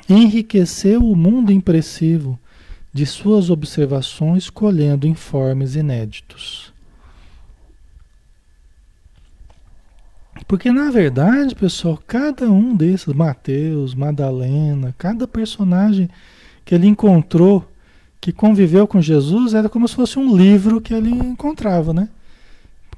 [0.08, 2.38] Enriqueceu o mundo impressivo
[2.92, 6.72] de suas observações colhendo informes inéditos.
[10.46, 16.08] Porque na verdade, pessoal, cada um desses, Mateus, Madalena, cada personagem
[16.64, 17.66] que ele encontrou,
[18.20, 22.08] que conviveu com Jesus, era como se fosse um livro que ele encontrava, né?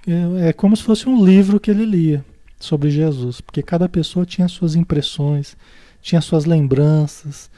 [0.06, 2.24] É, é como se fosse um livro que ele lia
[2.58, 5.56] sobre Jesus, porque cada pessoa tinha suas impressões,
[6.00, 7.50] tinha suas lembranças,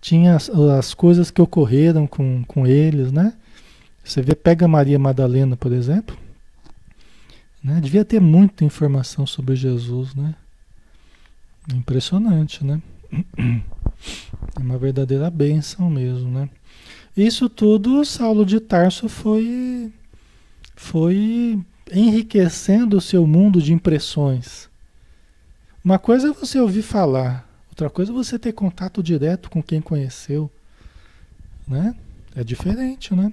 [0.00, 3.34] tinha as, as, coisas que ocorreram com, com eles, né?
[4.02, 6.16] Você vê, pega Maria Madalena, por exemplo,
[7.62, 7.80] né?
[7.80, 10.34] Devia ter muita informação sobre Jesus, né?
[11.72, 12.80] Impressionante, né?
[14.56, 16.48] É uma verdadeira bênção mesmo, né?
[17.16, 19.92] Isso tudo Saulo de Tarso foi
[20.74, 21.60] foi
[21.92, 24.68] enriquecendo o seu mundo de impressões.
[25.84, 29.80] Uma coisa é você ouvir falar, Outra coisa é você ter contato direto com quem
[29.80, 30.50] conheceu,
[31.66, 31.96] né?
[32.36, 33.32] É diferente, né?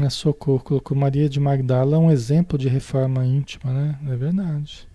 [0.00, 3.96] A Socorro colocou Maria de Magdala um exemplo de reforma íntima, né?
[4.08, 4.88] É verdade.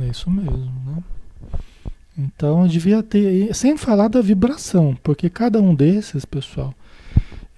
[0.00, 1.02] É isso mesmo, né?
[2.16, 6.72] Então devia ter, sem falar da vibração, porque cada um desses, pessoal,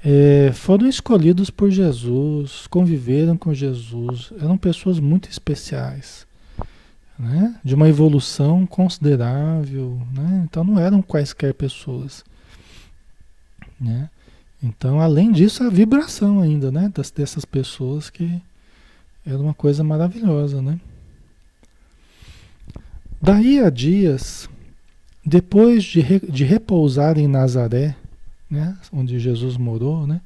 [0.03, 6.26] é, foram escolhidos por Jesus, conviveram com Jesus, eram pessoas muito especiais
[7.19, 7.59] né?
[7.64, 10.45] de uma evolução considerável, né?
[10.45, 12.25] então não eram quaisquer pessoas.
[13.81, 14.09] Né?
[14.62, 16.91] Então, além disso, a vibração ainda né?
[16.95, 18.41] Das, dessas pessoas que
[19.27, 20.62] era uma coisa maravilhosa.
[20.62, 20.79] Né?
[23.21, 24.49] Daí a dias,
[25.25, 27.97] depois de, re, de repousar em Nazaré,
[28.49, 28.77] né?
[28.93, 30.21] onde Jesus morou, né?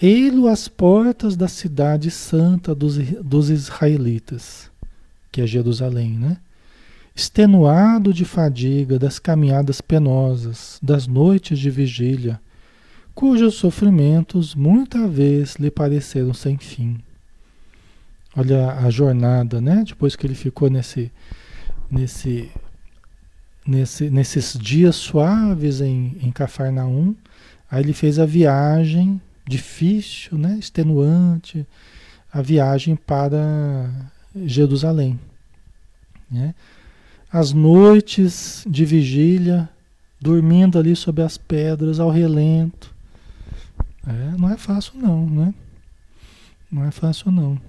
[0.00, 4.70] ei-lo às portas da cidade santa dos, dos israelitas
[5.36, 6.38] que é Jerusalém, né?
[7.14, 12.40] Extenuado de fadiga das caminhadas penosas, das noites de vigília,
[13.14, 16.98] cujos sofrimentos muita vez lhe pareceram sem fim.
[18.34, 19.84] Olha a jornada, né?
[19.86, 21.12] Depois que ele ficou nesse,
[21.90, 22.50] nesse,
[23.66, 27.14] nesse, nesses dias suaves em, em Cafarnaum,
[27.70, 30.56] aí ele fez a viagem difícil, né?
[30.58, 31.66] Extenuante,
[32.32, 33.90] a viagem para
[34.44, 35.18] Jerusalém.
[36.30, 36.54] Né?
[37.30, 39.68] As noites de vigília,
[40.20, 42.94] dormindo ali sob as pedras, ao relento.
[44.06, 45.54] É, não é fácil não, né?
[46.70, 47.60] Não é fácil não.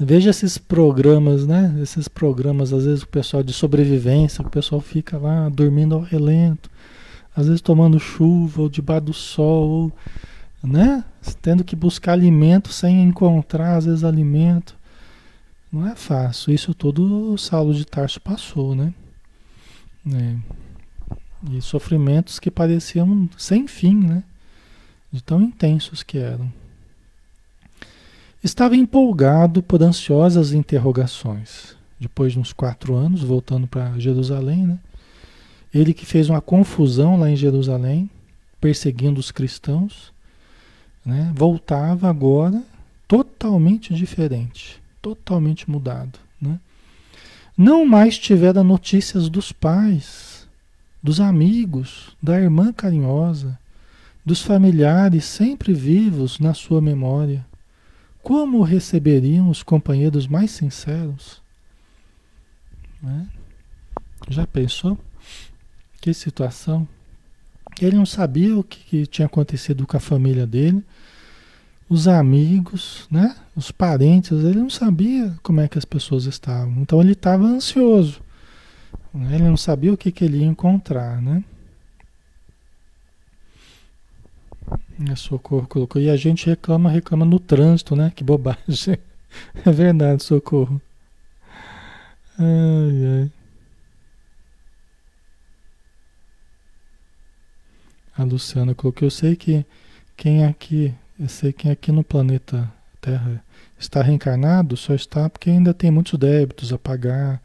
[0.00, 1.76] Veja esses programas, né?
[1.82, 6.70] Esses programas, às vezes o pessoal de sobrevivência, o pessoal fica lá dormindo ao relento,
[7.34, 9.92] às vezes tomando chuva ou debaixo do sol,
[10.62, 11.04] né?
[11.42, 14.77] Tendo que buscar alimento sem encontrar, às vezes, alimento.
[15.70, 16.52] Não é fácil.
[16.52, 18.92] Isso tudo o Saulo de Tarso passou, né?
[20.12, 20.36] É.
[21.52, 24.24] E sofrimentos que pareciam sem fim, né?
[25.12, 26.52] De tão intensos que eram.
[28.42, 31.76] estava empolgado por ansiosas interrogações.
[32.00, 34.78] Depois de uns quatro anos, voltando para Jerusalém, né?
[35.72, 38.08] Ele que fez uma confusão lá em Jerusalém,
[38.60, 40.12] perseguindo os cristãos,
[41.04, 41.32] né?
[41.34, 42.62] voltava agora
[43.06, 46.18] totalmente diferente, totalmente mudado.
[46.40, 46.58] Né?
[47.56, 50.46] Não mais tivera notícias dos pais,
[51.02, 53.58] dos amigos, da irmã carinhosa,
[54.24, 57.46] dos familiares sempre vivos na sua memória.
[58.22, 61.40] Como receberiam os companheiros mais sinceros?
[63.02, 63.26] Né?
[64.28, 64.98] Já pensou?
[66.00, 66.86] Que situação.
[67.80, 70.84] Ele não sabia o que, que, tinha acontecido com a família dele,
[71.88, 73.34] os amigos, né?
[73.56, 76.82] Os parentes, ele não sabia como é que as pessoas estavam.
[76.82, 78.22] Então ele estava ansioso.
[79.14, 81.42] Ele não sabia o que, que ele ia encontrar, né?
[85.10, 86.00] A socorro colocou.
[86.00, 88.12] E a gente reclama, reclama no trânsito, né?
[88.14, 88.98] Que bobagem.
[89.64, 90.80] É verdade, socorro.
[92.38, 93.32] Ai, ai.
[98.16, 99.66] A Luciana colocou, eu sei que
[100.16, 103.42] quem aqui, eu sei quem aqui no planeta Terra
[103.78, 107.40] está reencarnado só está porque ainda tem muitos débitos a pagar,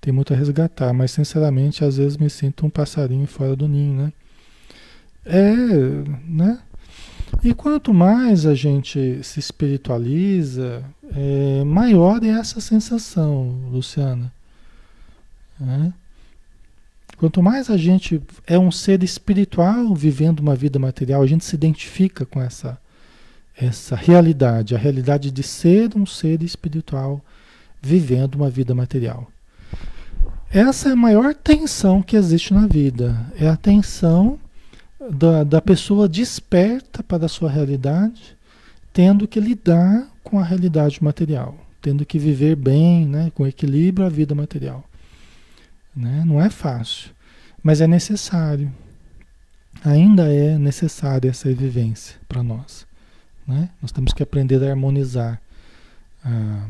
[0.00, 4.02] tem muito a resgatar, mas sinceramente às vezes me sinto um passarinho fora do ninho,
[4.02, 4.12] né?
[5.24, 5.54] É,
[6.26, 6.60] né?
[7.42, 14.32] E quanto mais a gente se espiritualiza, é, maior é essa sensação, Luciana.
[15.58, 15.92] Né?
[17.16, 21.54] Quanto mais a gente é um ser espiritual vivendo uma vida material, a gente se
[21.54, 22.78] identifica com essa,
[23.62, 27.20] essa realidade, a realidade de ser um ser espiritual
[27.80, 29.30] vivendo uma vida material.
[30.50, 33.16] Essa é a maior tensão que existe na vida.
[33.38, 34.38] É a tensão
[35.10, 38.36] da, da pessoa desperta para a sua realidade,
[38.92, 44.10] tendo que lidar com a realidade material, tendo que viver bem, né, com equilíbrio a
[44.10, 44.84] vida material.
[45.94, 46.24] Né?
[46.26, 47.10] Não é fácil,
[47.62, 48.72] mas é necessário.
[49.84, 52.86] Ainda é necessária essa vivência para nós.
[53.52, 53.68] Né?
[53.80, 55.40] Nós temos que aprender a harmonizar
[56.24, 56.66] a,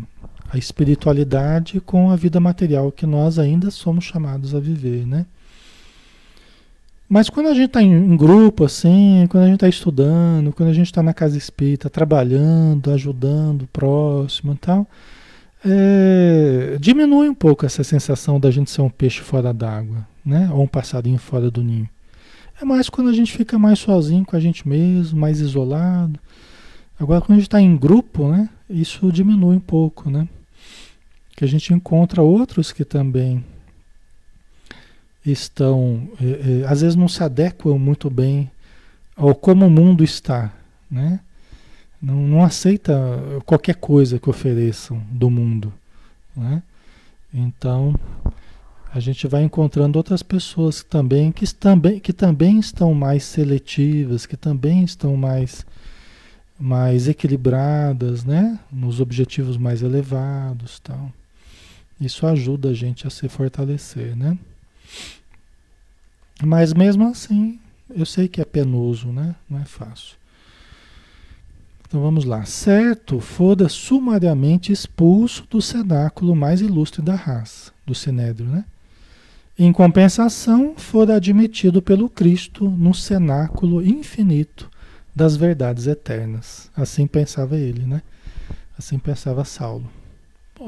[0.53, 5.07] a, espiritualidade com a vida material que nós ainda somos chamados a viver.
[5.07, 5.25] Né?
[7.09, 10.71] Mas quando a gente está em, em, grupo, assim, quando a gente está estudando, quando
[10.71, 14.87] a gente está na casa espírita, trabalhando, ajudando o próximo e tal,
[15.65, 20.51] é, diminui um pouco essa sensação da gente ser um peixe fora d'água, né?
[20.53, 21.89] Ou um passarinho fora do ninho.
[22.61, 26.19] É mais quando a gente fica mais sozinho com a gente mesmo, mais isolado.
[27.03, 28.49] Agora, quando a gente está em grupo, né?
[28.71, 30.29] Isso diminui um pouco, né?
[31.35, 33.45] Que a gente encontra outros que também
[35.27, 38.49] estão, é, é, às vezes não se adequam muito bem
[39.17, 40.53] ao como o mundo está,
[40.89, 41.19] né?
[42.01, 42.95] Não, não aceita
[43.47, 45.73] qualquer coisa que ofereçam do mundo.
[46.37, 46.63] Né?
[47.33, 47.95] Então,
[48.93, 54.37] a gente vai encontrando outras pessoas também que, também que também estão mais seletivas, que
[54.37, 55.65] também estão mais,
[56.63, 58.57] mais equilibradas, né?
[58.71, 60.79] nos objetivos mais elevados.
[60.79, 61.13] Tal.
[62.01, 64.17] Isso ajuda a gente a se fortalecer.
[64.17, 64.39] Né?
[66.41, 67.59] Mas mesmo assim,
[67.91, 69.35] eu sei que é penoso, né?
[69.51, 70.15] não é fácil.
[71.89, 72.45] Então vamos lá.
[72.45, 78.65] Certo, fora sumariamente expulso do cenáculo mais ilustre da raça, do Sinédrio, né?
[79.59, 84.71] Em compensação, fora admitido pelo Cristo no cenáculo infinito
[85.15, 86.71] das verdades eternas.
[86.77, 88.03] Assim pensava ele, né?
[88.79, 89.91] Assim pensava Saulo.
[90.55, 90.67] Pô,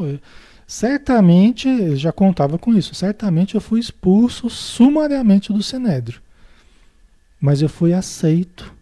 [0.66, 6.20] certamente, já contava com isso, certamente eu fui expulso sumariamente do Sinédrio.
[7.40, 8.72] Mas eu fui aceito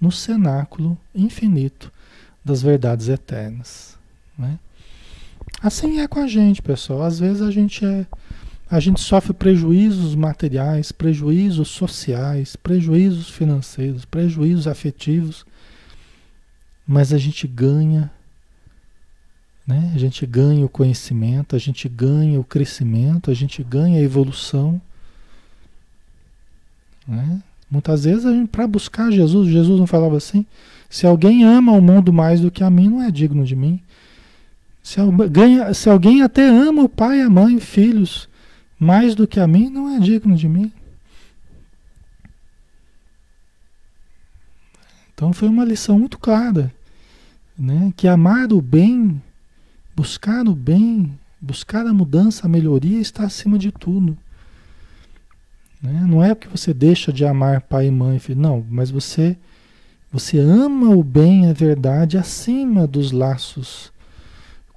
[0.00, 1.92] no cenáculo infinito
[2.44, 3.96] das verdades eternas.
[4.36, 4.58] Né?
[5.62, 7.02] Assim é com a gente, pessoal.
[7.02, 8.04] Às vezes a gente é,
[8.72, 15.44] a gente sofre prejuízos materiais, prejuízos sociais, prejuízos financeiros, prejuízos afetivos,
[16.86, 18.10] mas a gente ganha,
[19.66, 19.92] né?
[19.94, 24.80] A gente ganha o conhecimento, a gente ganha o crescimento, a gente ganha a evolução,
[27.06, 27.42] né?
[27.70, 30.46] Muitas vezes, para buscar Jesus, Jesus não falava assim:
[30.88, 33.78] se alguém ama o mundo mais do que a mim, não é digno de mim.
[34.82, 38.31] Se alguém, se alguém até ama o pai, a mãe, filhos
[38.82, 40.72] mais do que a mim, não é digno de mim.
[45.14, 46.74] Então foi uma lição muito clara,
[47.56, 47.92] né?
[47.96, 49.22] Que amar o bem,
[49.94, 54.18] buscar o bem, buscar a mudança, a melhoria está acima de tudo.
[55.80, 56.04] Né?
[56.08, 59.36] Não é porque você deixa de amar pai e mãe, filho, não, mas você
[60.10, 63.91] Você ama o bem a verdade acima dos laços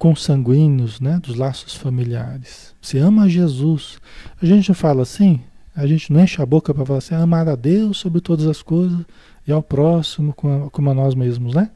[0.05, 1.19] consanguíneos, né?
[1.19, 2.75] dos laços familiares.
[2.79, 3.97] Você ama Jesus.
[4.39, 5.41] A gente fala assim,
[5.75, 8.61] a gente não enche a boca para falar assim, amar a Deus sobre todas as
[8.61, 8.99] coisas
[9.47, 11.71] e ao próximo como a, como a nós mesmos, né?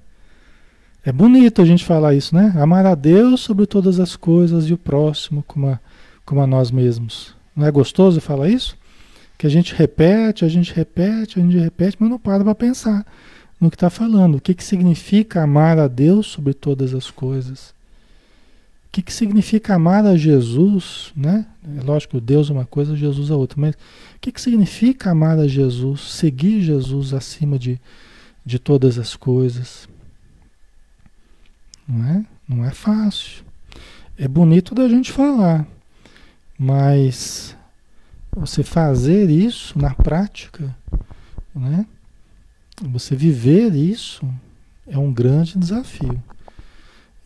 [1.03, 2.53] É bonito a gente falar isso, né?
[2.55, 5.80] Amar a Deus sobre todas as coisas e o próximo como a,
[6.23, 7.34] como a nós mesmos.
[7.55, 8.77] Não é gostoso falar isso?
[9.39, 13.03] Que a gente repete, a gente repete, a gente repete, mas não para para pensar
[13.59, 14.36] no que está falando.
[14.36, 17.78] O que, que significa amar a Deus sobre todas as coisas?
[18.90, 21.46] O que, que significa amar a Jesus, né?
[21.78, 25.38] É lógico, Deus é uma coisa, Jesus é outra, mas o que, que significa amar
[25.38, 27.80] a Jesus, seguir Jesus acima de,
[28.44, 29.88] de todas as coisas?
[31.88, 32.26] Não é?
[32.48, 33.44] Não é fácil.
[34.18, 35.68] É bonito da gente falar,
[36.58, 37.56] mas
[38.36, 40.76] você fazer isso na prática,
[41.56, 41.86] né?
[42.82, 44.28] Você viver isso
[44.88, 46.22] é um grande desafio.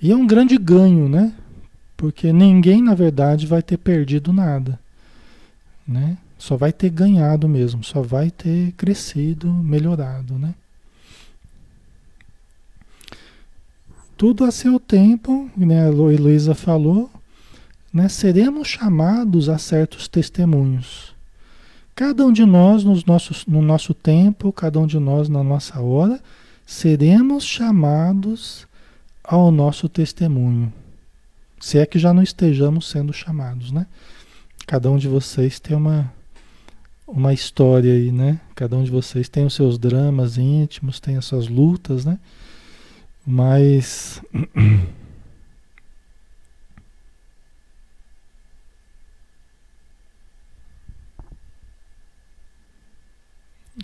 [0.01, 1.34] E é um grande ganho, né?
[2.03, 4.77] Porque ninguém, na verdade, vai ter perdido nada,
[5.87, 6.17] né?
[6.37, 10.53] Só vai ter ganhado mesmo, só vai ter crescido, melhorado, né?
[14.17, 17.09] Tudo a seu tempo, né, a Luísa falou,
[17.93, 21.15] né, seremos chamados a certos testemunhos.
[21.95, 25.79] Cada um de nós, nos nossos, no nosso tempo, cada um de nós na nossa
[25.79, 26.21] hora,
[26.65, 28.67] seremos chamados
[29.23, 30.82] ao nosso testemunho.
[31.64, 33.88] Se é que já não estejamos sendo chamados, né?
[34.68, 36.14] Cada um de vocês tem uma,
[37.07, 38.41] uma história aí, né?
[38.53, 42.20] Cada um de vocês tem os seus dramas íntimos, tem as suas lutas, né?
[43.26, 44.22] Mas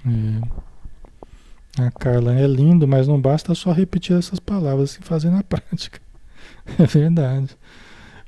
[0.06, 1.82] É.
[1.82, 6.09] A Carla é lindo, mas não basta só repetir essas palavras e fazer na prática.
[6.78, 7.50] É verdade.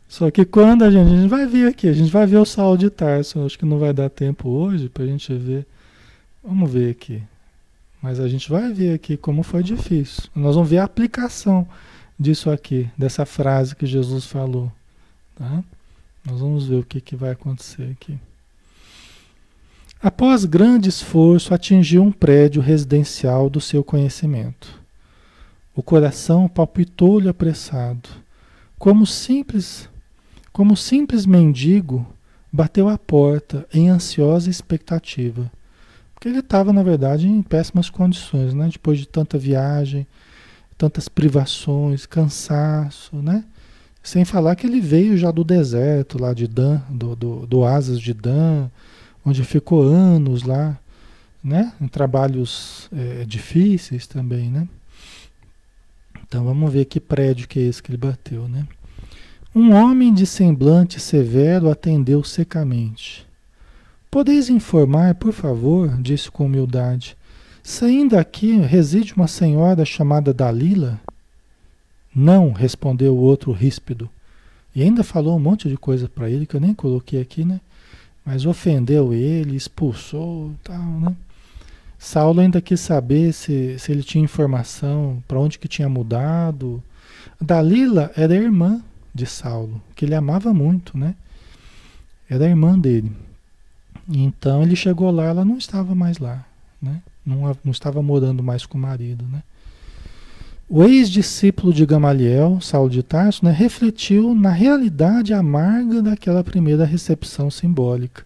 [0.07, 2.45] Só que quando a gente, a gente vai ver aqui, a gente vai ver o
[2.45, 5.65] Saulo de Tarso, acho que não vai dar tempo hoje para a gente ver.
[6.43, 7.23] Vamos ver aqui.
[8.01, 10.23] Mas a gente vai ver aqui como foi difícil.
[10.35, 11.67] Nós vamos ver a aplicação
[12.19, 14.71] disso aqui, dessa frase que Jesus falou.
[15.35, 15.63] Tá?
[16.25, 18.19] Nós vamos ver o que, que vai acontecer aqui.
[20.01, 24.80] Após grande esforço, atingiu um prédio residencial do seu conhecimento.
[25.73, 28.09] O coração palpitou-lhe apressado.
[28.77, 29.89] Como simples,
[30.51, 32.05] como simples mendigo,
[32.51, 35.49] bateu à porta em ansiosa expectativa.
[36.13, 38.69] Porque ele estava, na verdade, em péssimas condições, né?
[38.69, 40.05] Depois de tanta viagem,
[40.77, 43.45] tantas privações, cansaço, né?
[44.03, 47.99] Sem falar que ele veio já do deserto, lá de Dan, do, do, do oásis
[47.99, 48.67] de Dan,
[49.25, 50.77] onde ficou anos lá,
[51.41, 51.71] né?
[51.79, 54.67] Em trabalhos é, difíceis também, né?
[56.31, 58.65] Então vamos ver que prédio que é esse que ele bateu, né?
[59.53, 63.27] Um homem de semblante severo atendeu secamente.
[64.09, 67.17] Podeis informar, por favor, disse com humildade,
[67.61, 71.01] se ainda aqui reside uma senhora chamada Dalila?
[72.15, 74.09] Não, respondeu o outro ríspido.
[74.73, 77.59] E ainda falou um monte de coisa para ele que eu nem coloquei aqui, né?
[78.25, 81.13] Mas ofendeu ele, expulsou, tal, né?
[82.03, 86.81] Saulo ainda quis saber se, se ele tinha informação para onde que tinha mudado.
[87.39, 88.81] Dalila era irmã
[89.13, 91.13] de Saulo, que ele amava muito, né?
[92.27, 93.11] Era irmã dele.
[94.09, 96.43] Então ele chegou lá, ela não estava mais lá,
[96.81, 97.03] né?
[97.23, 99.43] Não, não estava morando mais com o marido, né?
[100.67, 107.51] O ex-discípulo de Gamaliel, Saulo de Tarso, né, refletiu na realidade amarga daquela primeira recepção
[107.51, 108.25] simbólica.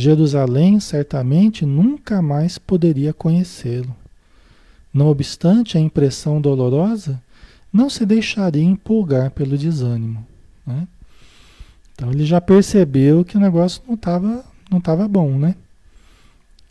[0.00, 3.96] Jerusalém certamente nunca mais poderia conhecê-lo.
[4.94, 7.20] Não obstante a impressão dolorosa,
[7.72, 10.24] não se deixaria empolgar pelo desânimo.
[10.64, 10.86] Né?
[11.92, 15.56] Então ele já percebeu que o negócio não estava não estava bom, né?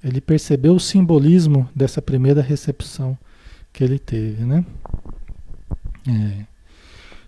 [0.01, 3.17] Ele percebeu o simbolismo dessa primeira recepção
[3.73, 4.63] que ele teve, né?
[6.07, 6.45] É.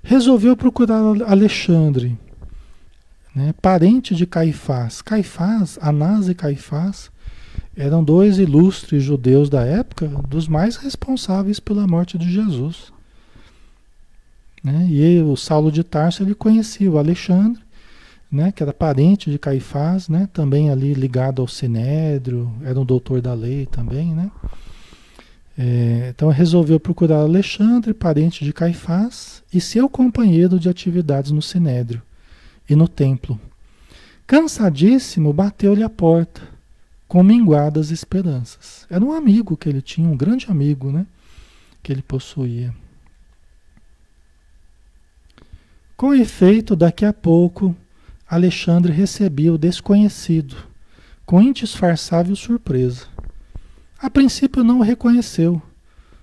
[0.02, 2.18] Resolveu procurar Alexandre,
[3.36, 3.54] né?
[3.62, 5.02] parente de Caifás.
[5.02, 7.12] Caifás, Anás e Caifás
[7.76, 12.92] eram dois ilustres judeus da época, dos mais responsáveis pela morte de Jesus.
[14.64, 14.88] Né?
[14.90, 17.62] E o Saulo de Tarso ele conhecia o Alexandre
[18.32, 23.22] né, que era parente de Caifás, né, também ali ligado ao Sinédrio, era um doutor
[23.22, 24.30] da lei também, né?
[25.58, 32.02] É, então resolveu procurar Alexandre, parente de Caifás, e seu companheiro de atividades no Sinédrio
[32.70, 33.40] e no templo.
[34.28, 36.42] Cansadíssimo, bateu-lhe a porta.
[37.10, 38.86] com minguadas esperanças.
[38.88, 41.08] Era um amigo que ele tinha, um grande amigo, né?
[41.82, 42.72] Que ele possuía.
[45.98, 47.76] Com efeito, daqui a pouco,
[48.30, 50.56] Alexandre recebia o desconhecido,
[51.26, 53.08] com indisfarçável surpresa.
[54.00, 55.60] A princípio não o reconheceu.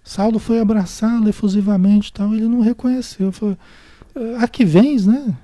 [0.04, 3.32] Saulo foi abraçá-lo efusivamente, tal, ele não reconheceu.
[3.32, 3.58] Falou,
[4.14, 5.36] ah, aqui vens, né?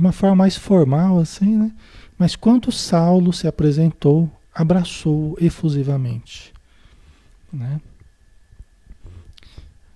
[0.00, 1.70] Uma forma mais formal, assim, né?
[2.18, 6.54] Mas quando Saulo se apresentou, abraçou efusivamente.
[7.52, 7.78] Né?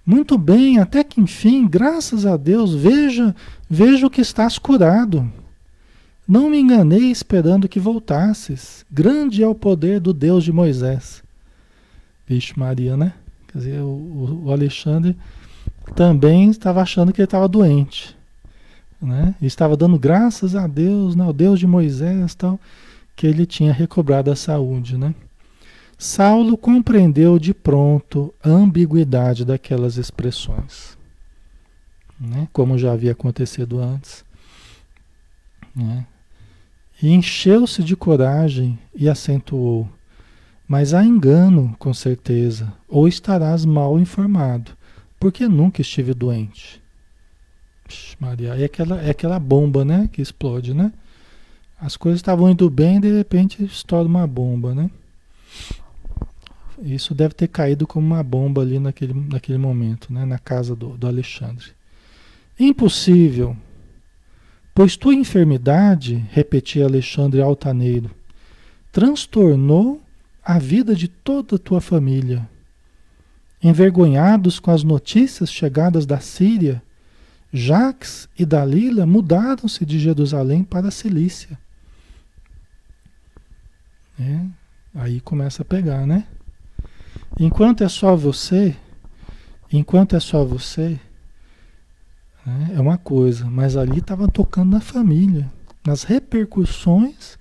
[0.05, 3.35] Muito bem, até que enfim, graças a Deus, veja,
[3.69, 5.27] veja que estás curado.
[6.29, 8.85] Não me enganei esperando que voltasses.
[8.91, 11.23] Grande é o poder do Deus de Moisés.
[12.27, 13.15] Vixe Maria, né?
[13.49, 15.17] Quer dizer, o, o Alexandre
[15.95, 18.15] também estava achando que ele estava doente
[19.05, 19.35] né?
[19.41, 21.27] E estava dando graças a Deus, né?
[21.27, 22.59] o Deus de Moisés, tal,
[23.15, 25.15] que ele tinha recobrado a saúde, né?
[25.97, 30.99] Saulo compreendeu de pronto a ambiguidade daquelas expressões,
[32.19, 32.49] né?
[32.53, 34.25] Como já havia acontecido antes,
[35.75, 36.07] né?
[37.01, 39.89] E encheu-se de coragem e acentuou:
[40.67, 44.73] Mas há engano, com certeza, ou estarás mal informado,
[45.21, 46.84] porque nunca estive doente.
[48.19, 50.09] Maria, é aquela, é aquela bomba, né?
[50.13, 50.93] Que explode, né?
[51.79, 54.91] As coisas estavam indo bem, de repente estoura uma bomba, né?
[56.83, 60.25] Isso deve ter caído como uma bomba ali naquele, naquele momento, né?
[60.25, 61.67] Na casa do, do Alexandre.
[62.59, 63.57] Impossível,
[64.75, 68.11] pois tua enfermidade, repetia Alexandre altaneiro,
[68.93, 70.01] transtornou
[70.45, 72.49] a vida de toda a tua família.
[73.63, 76.83] Envergonhados com as notícias chegadas da Síria,
[77.57, 81.57] Jacques e Dalila mudaram-se de Jerusalém para a Cilícia.
[84.19, 84.41] É,
[84.93, 86.27] aí começa a pegar, né?
[87.39, 88.77] Enquanto é só você,
[89.73, 90.99] enquanto é só você,
[92.45, 95.49] né, é uma coisa, mas ali estava tocando na família,
[95.87, 97.39] nas repercussões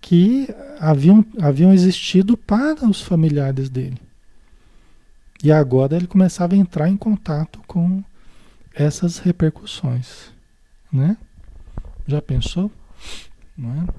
[0.00, 4.00] que haviam, haviam existido para os familiares dele.
[5.42, 8.02] E agora ele começava a entrar em contato com
[8.74, 10.32] essas repercussões,
[10.92, 11.16] né?
[12.06, 12.70] Já pensou?
[13.58, 13.94] É?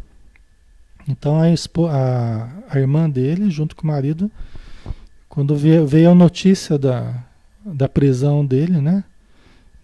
[1.08, 4.30] Então a, a, a, irmã dele, junto com o marido,
[5.30, 7.24] quando veio, veio a notícia da,
[7.66, 9.04] da prisão dele, né?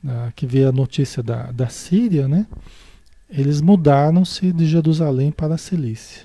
[0.04, 2.46] Da, que veio a notícia da, da Síria, né?
[3.30, 6.24] Eles mudaram-se de Jerusalém para a Cilícia.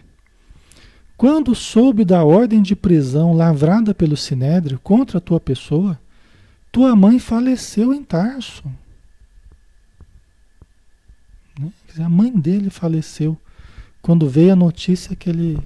[1.17, 5.99] Quando soube da ordem de prisão lavrada pelo Sinédrio contra a tua pessoa,
[6.77, 8.63] tua mãe faleceu em Tarso.
[11.59, 11.73] Né?
[12.05, 13.35] A mãe dele faleceu
[14.03, 15.59] quando veio a notícia que ele,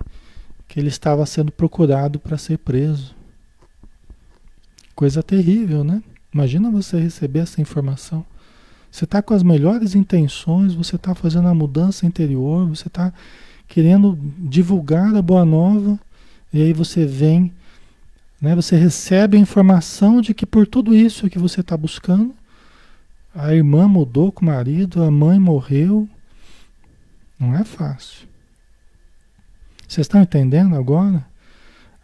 [0.68, 3.12] que ele estava sendo procurado para ser preso.
[4.94, 6.00] Coisa terrível, né?
[6.32, 8.24] Imagina você receber essa informação.
[8.88, 13.12] Você está com as melhores intenções, você está fazendo a mudança interior, você está
[13.66, 15.98] querendo divulgar a boa nova,
[16.52, 17.52] e aí você vem
[18.40, 18.54] né?
[18.54, 22.34] Você recebe a informação de que por tudo isso que você está buscando,
[23.34, 26.08] a irmã mudou com o marido, a mãe morreu.
[27.38, 28.28] Não é fácil.
[29.86, 31.26] Vocês estão entendendo agora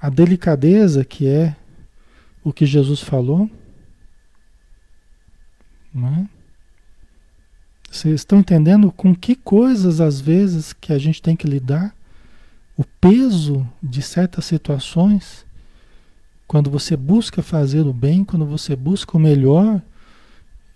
[0.01, 1.57] a delicadeza que é
[2.45, 3.51] o que Jesus falou?
[5.93, 6.28] Não é?
[7.91, 11.95] Vocês estão entendendo com que coisas às vezes que a gente tem que lidar?
[12.76, 15.45] O peso de certas situações
[16.47, 19.82] quando você busca fazer o bem, quando você busca o melhor,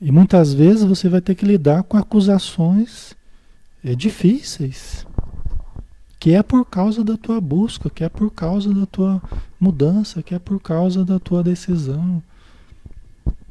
[0.00, 3.14] e muitas vezes você vai ter que lidar com acusações
[3.84, 5.06] é, difíceis,
[6.18, 9.22] que é por causa da tua busca, que é por causa da tua
[9.58, 12.22] mudança, que é por causa da tua decisão.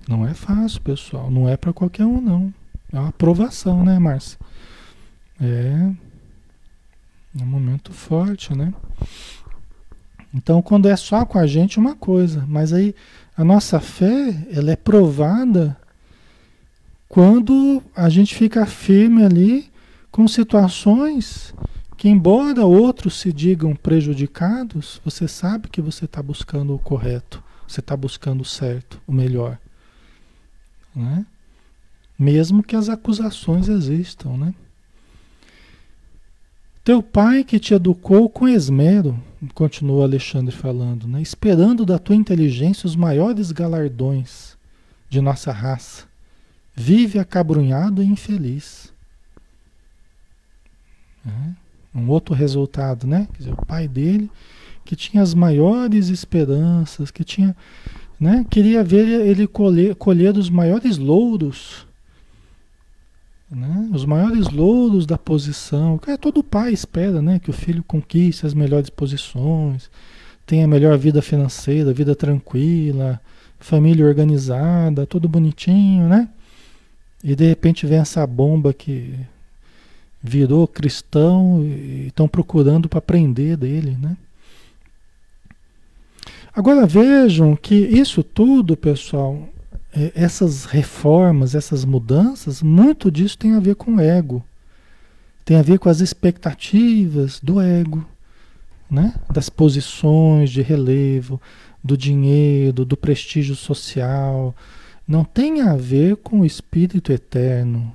[0.08, 1.30] Não é fácil, pessoal.
[1.30, 2.54] Não é para qualquer um, não.
[2.92, 4.40] É uma aprovação, né, Márcia?
[5.40, 5.92] É,
[7.40, 8.74] é um momento forte, né?
[10.34, 12.94] Então, quando é só com a gente, uma coisa, mas aí
[13.36, 15.76] a nossa fé, ela é provada
[17.08, 19.72] quando a gente fica firme ali
[20.12, 21.54] com situações
[21.98, 27.80] que, embora outros se digam prejudicados, você sabe que você está buscando o correto, você
[27.80, 29.58] está buscando o certo, o melhor.
[30.96, 31.26] Né?
[32.18, 34.54] Mesmo que as acusações existam, né?
[36.90, 39.16] Teu pai que te educou com esmero,
[39.54, 41.22] continua Alexandre falando, né?
[41.22, 44.58] esperando da tua inteligência os maiores galardões
[45.08, 46.06] de nossa raça,
[46.74, 48.92] vive acabrunhado e infeliz.
[51.28, 51.52] É?
[51.94, 53.28] um outro resultado, né?
[53.34, 54.28] Quer dizer, o pai dele,
[54.84, 57.56] que tinha as maiores esperanças, que tinha,
[58.20, 58.44] né?
[58.50, 61.86] Queria ver ele colher, colher os maiores louros,
[63.50, 63.90] né?
[63.94, 66.00] Os maiores louros da posição.
[66.08, 67.40] É, todo pai espera, né?
[67.40, 69.90] Que o filho conquiste as melhores posições,
[70.46, 73.20] tenha a melhor vida financeira, vida tranquila,
[73.60, 76.30] família organizada, tudo bonitinho, né?
[77.24, 79.14] E de repente vem essa bomba que
[80.22, 84.16] virou cristão e estão procurando para prender dele, né?
[86.54, 89.48] Agora vejam que isso tudo, pessoal,
[89.94, 94.44] essas reformas, essas mudanças, muito disso tem a ver com o ego.
[95.44, 98.06] Tem a ver com as expectativas do ego,
[98.90, 99.16] né?
[99.32, 101.42] das posições de relevo,
[101.84, 104.56] do dinheiro, do prestígio social.
[105.08, 107.94] Não tem a ver com o espírito eterno.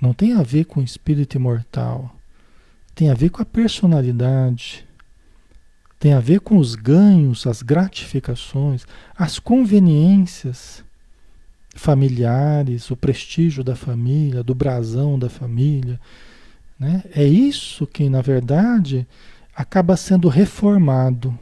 [0.00, 2.14] Não tem a ver com o espírito imortal.
[2.92, 4.83] Tem a ver com a personalidade
[6.04, 8.84] tem a ver com os ganhos, as gratificações,
[9.16, 10.84] as conveniências
[11.74, 15.98] familiares, o prestígio da família, do brasão da família.
[16.78, 17.02] Né?
[17.10, 19.06] É isso que, na verdade,
[19.56, 21.38] acaba sendo reformado.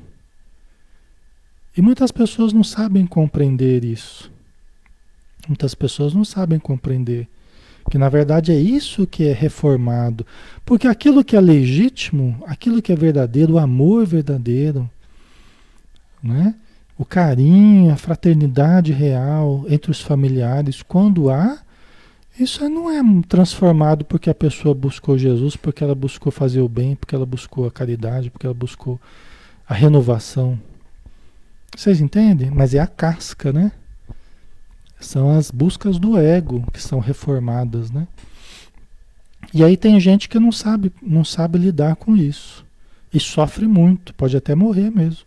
[1.77, 4.31] E muitas pessoas não sabem compreender isso.
[5.49, 7.29] Muitas pessoas não sabem compreender.
[7.93, 10.26] Que na verdade é isso que é reformado.
[10.64, 14.88] Porque aquilo que é legítimo, aquilo que é verdadeiro, o amor verdadeiro,
[16.22, 16.55] né?
[16.97, 21.59] o carinho, a fraternidade real entre os familiares, quando há,
[22.40, 26.97] isso não é transformado porque a pessoa buscou Jesus, porque ela buscou fazer o bem,
[26.97, 28.99] porque ela buscou a caridade, porque ela buscou
[29.68, 30.59] a renovação.
[31.76, 32.51] Vocês entendem?
[32.51, 33.70] Mas é a casca, né?
[35.05, 38.07] São as buscas do ego que são reformadas, né?
[39.53, 42.64] E aí tem gente que não sabe, não sabe lidar com isso.
[43.12, 45.24] E sofre muito, pode até morrer mesmo.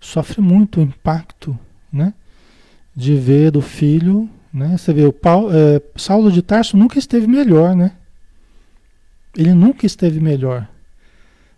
[0.00, 1.58] Sofre muito o impacto,
[1.92, 2.14] né?
[2.94, 4.76] De ver o filho, né?
[4.76, 7.92] Você vê, o Paulo, é, Saulo de Tarso nunca esteve melhor, né?
[9.36, 10.68] Ele nunca esteve melhor.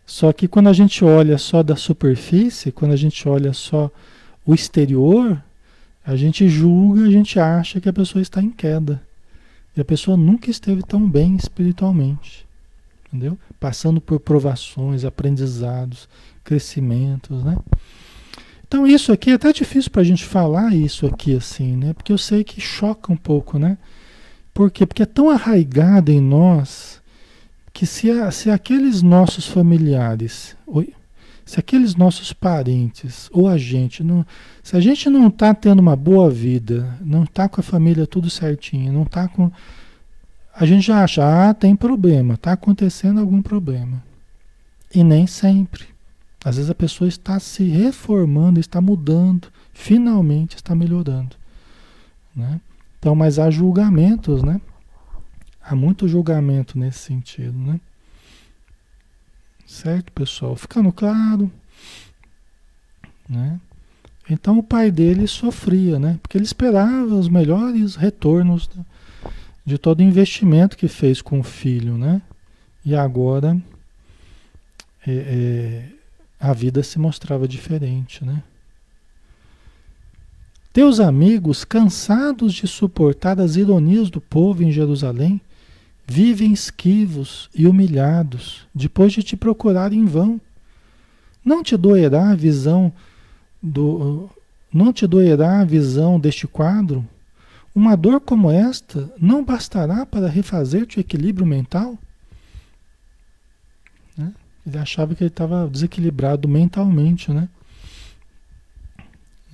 [0.06, 3.90] Só que quando a gente olha só da superfície, quando a gente olha só
[4.44, 5.42] o exterior,
[6.04, 9.02] a gente julga, a gente acha que a pessoa está em queda.
[9.76, 12.46] E a pessoa nunca esteve tão bem espiritualmente.
[13.06, 13.38] Entendeu?
[13.60, 16.08] Passando por provações, aprendizados,
[16.42, 17.56] crescimentos, né?
[18.66, 21.92] Então isso aqui é até difícil para a gente falar isso aqui assim, né?
[21.92, 23.76] Porque eu sei que choca um pouco, né?
[24.54, 24.86] Por quê?
[24.86, 27.00] Porque é tão arraigado em nós
[27.72, 30.56] que se, se aqueles nossos familiares...
[30.66, 30.94] Oi?
[31.44, 34.24] Se aqueles nossos parentes ou a gente não,
[34.62, 38.30] se a gente não está tendo uma boa vida, não está com a família tudo
[38.30, 39.50] certinho, não está com,
[40.54, 44.02] a gente já acha, ah, tem problema, está acontecendo algum problema.
[44.94, 45.86] E nem sempre.
[46.44, 51.36] Às vezes a pessoa está se reformando, está mudando, finalmente está melhorando.
[52.34, 52.60] Né?
[52.98, 54.60] Então, mas há julgamentos, né?
[55.62, 57.80] Há muito julgamento nesse sentido, né?
[59.72, 60.54] Certo, pessoal?
[60.54, 61.50] Ficando claro?
[63.26, 63.58] Né?
[64.28, 66.18] Então o pai dele sofria, né?
[66.20, 68.68] Porque ele esperava os melhores retornos
[69.64, 72.20] de todo o investimento que fez com o filho, né?
[72.84, 73.56] E agora
[75.06, 75.88] é, é,
[76.38, 78.42] a vida se mostrava diferente, né?
[80.70, 85.40] Teus amigos, cansados de suportar as ironias do povo em Jerusalém,
[86.06, 90.40] vivem esquivos e humilhados depois de te procurar em vão.
[91.44, 92.92] Não te doerá a visão
[93.62, 94.28] do
[94.72, 97.06] não te doerá a visão deste quadro?
[97.74, 101.98] Uma dor como esta não bastará para refazer-te o equilíbrio mental?
[104.16, 104.32] Né?
[104.66, 107.48] Ele achava que ele estava desequilibrado mentalmente, né?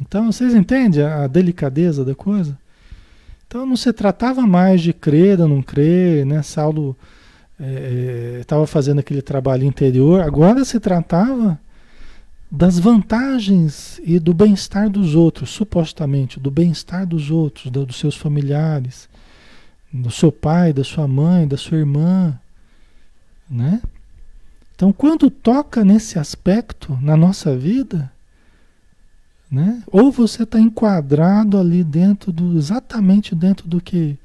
[0.01, 2.57] Então, vocês entendem a delicadeza da coisa?
[3.49, 6.43] Então não se tratava mais de crer ou não crer, né?
[6.43, 6.95] Saulo
[8.41, 11.59] estava é, é fazendo aquele trabalho interior, agora se tratava
[12.51, 18.17] das vantagens e do bem-estar dos outros, supostamente, do bem-estar dos outros, do, dos seus
[18.17, 19.09] familiares,
[19.91, 22.39] do seu pai, da sua mãe, da sua irmã,
[23.51, 23.81] né?
[24.75, 28.13] Então, quando toca nesse aspecto na nossa vida,
[29.51, 29.83] né?
[29.87, 34.19] Ou você está enquadrado ali dentro do exatamente dentro do que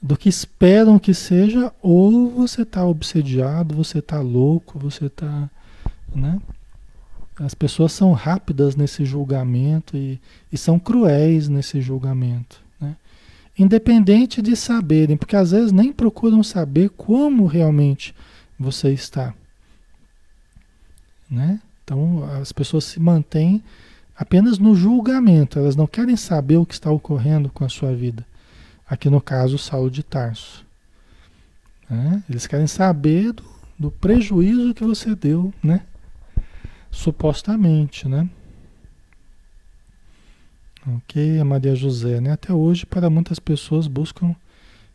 [0.00, 5.48] do que esperam que seja, ou você está obsediado, você está louco, você está,
[6.12, 6.40] né?
[7.38, 10.20] As pessoas são rápidas nesse julgamento e,
[10.52, 12.96] e são cruéis nesse julgamento, né?
[13.56, 18.12] Independente de saberem, porque às vezes nem procuram saber como realmente
[18.58, 19.32] você está.
[21.30, 21.60] Né?
[21.84, 23.62] Então as pessoas se mantêm
[24.16, 28.26] apenas no julgamento, elas não querem saber o que está ocorrendo com a sua vida.
[28.86, 30.64] Aqui no caso, Saulo de Tarso.
[31.88, 32.22] Né?
[32.28, 33.44] Eles querem saber do,
[33.78, 35.82] do prejuízo que você deu, né?
[36.90, 38.28] Supostamente, né?
[40.86, 42.32] Ok, a Maria José, né?
[42.32, 44.34] Até hoje, para muitas pessoas buscam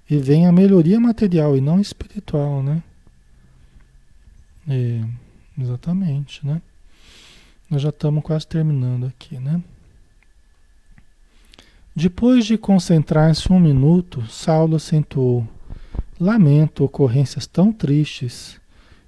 [0.10, 2.84] e vem a melhoria material e não espiritual, né?
[4.68, 5.02] É,
[5.58, 6.62] exatamente, né?
[7.70, 9.62] Nós já estamos quase terminando aqui, né?
[11.96, 15.48] Depois de concentrar-se um minuto, Saulo acentuou:
[16.20, 18.60] Lamento ocorrências tão tristes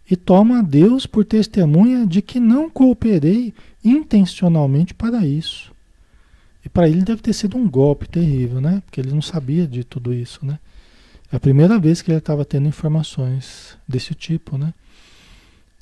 [0.10, 3.53] e toma a Deus por testemunha de que não cooperei
[3.84, 5.72] intencionalmente para isso.
[6.66, 8.82] E para ele deve ter sido um golpe terrível, né?
[8.86, 10.60] Porque ele não sabia de tudo isso, né?
[11.32, 14.74] É a primeira vez que ele estava tendo informações desse tipo, né?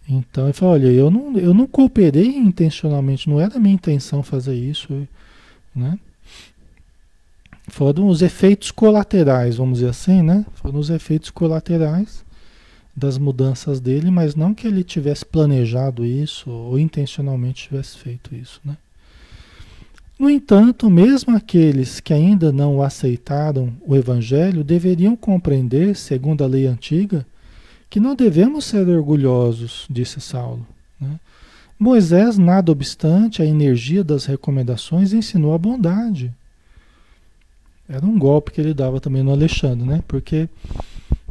[0.09, 4.55] Então ele falou, olha, eu não, eu não cooperei intencionalmente, não era minha intenção fazer
[4.55, 5.07] isso,
[5.75, 5.99] né?
[7.67, 10.45] Foram os efeitos colaterais, vamos dizer assim, né?
[10.53, 12.25] Foram os efeitos colaterais
[12.95, 18.61] das mudanças dele, mas não que ele tivesse planejado isso ou intencionalmente tivesse feito isso,
[18.63, 18.77] né?
[20.17, 26.65] No entanto, mesmo aqueles que ainda não aceitaram o Evangelho deveriam compreender, segundo a lei
[26.65, 27.23] antiga,
[27.89, 30.65] que não devemos ser orgulhosos, disse Saulo.
[30.99, 31.19] Né?
[31.79, 36.33] Moisés, nada obstante a energia das recomendações, ensinou a bondade.
[37.87, 40.03] Era um golpe que ele dava também no Alexandre, né?
[40.07, 40.49] Porque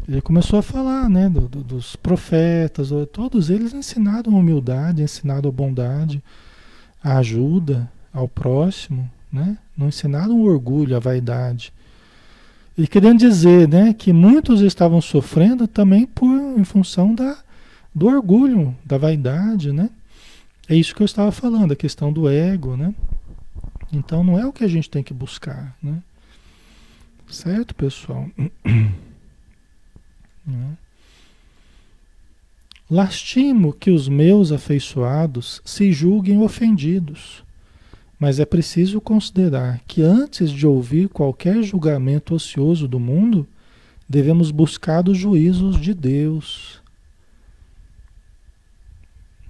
[0.08, 5.48] ele começou a falar, né, do, do, dos profetas, todos eles ensinaram a humildade, ensinaram
[5.48, 6.22] a bondade,
[7.02, 9.58] a ajuda, ao próximo, né?
[9.76, 11.70] não ensinaram o orgulho, a vaidade.
[12.76, 17.38] E querendo dizer né, que muitos estavam sofrendo também por, em função da,
[17.94, 19.72] do orgulho, da vaidade.
[19.72, 19.88] Né?
[20.68, 22.76] É isso que eu estava falando, a questão do ego.
[22.76, 22.94] Né?
[23.90, 25.74] Então não é o que a gente tem que buscar.
[25.82, 26.02] Né?
[27.28, 28.28] Certo, pessoal?
[30.48, 30.76] Né?
[32.88, 37.42] Lastimo que os meus afeiçoados se julguem ofendidos
[38.18, 43.46] mas é preciso considerar que antes de ouvir qualquer julgamento ocioso do mundo,
[44.08, 46.80] devemos buscar os juízos de Deus.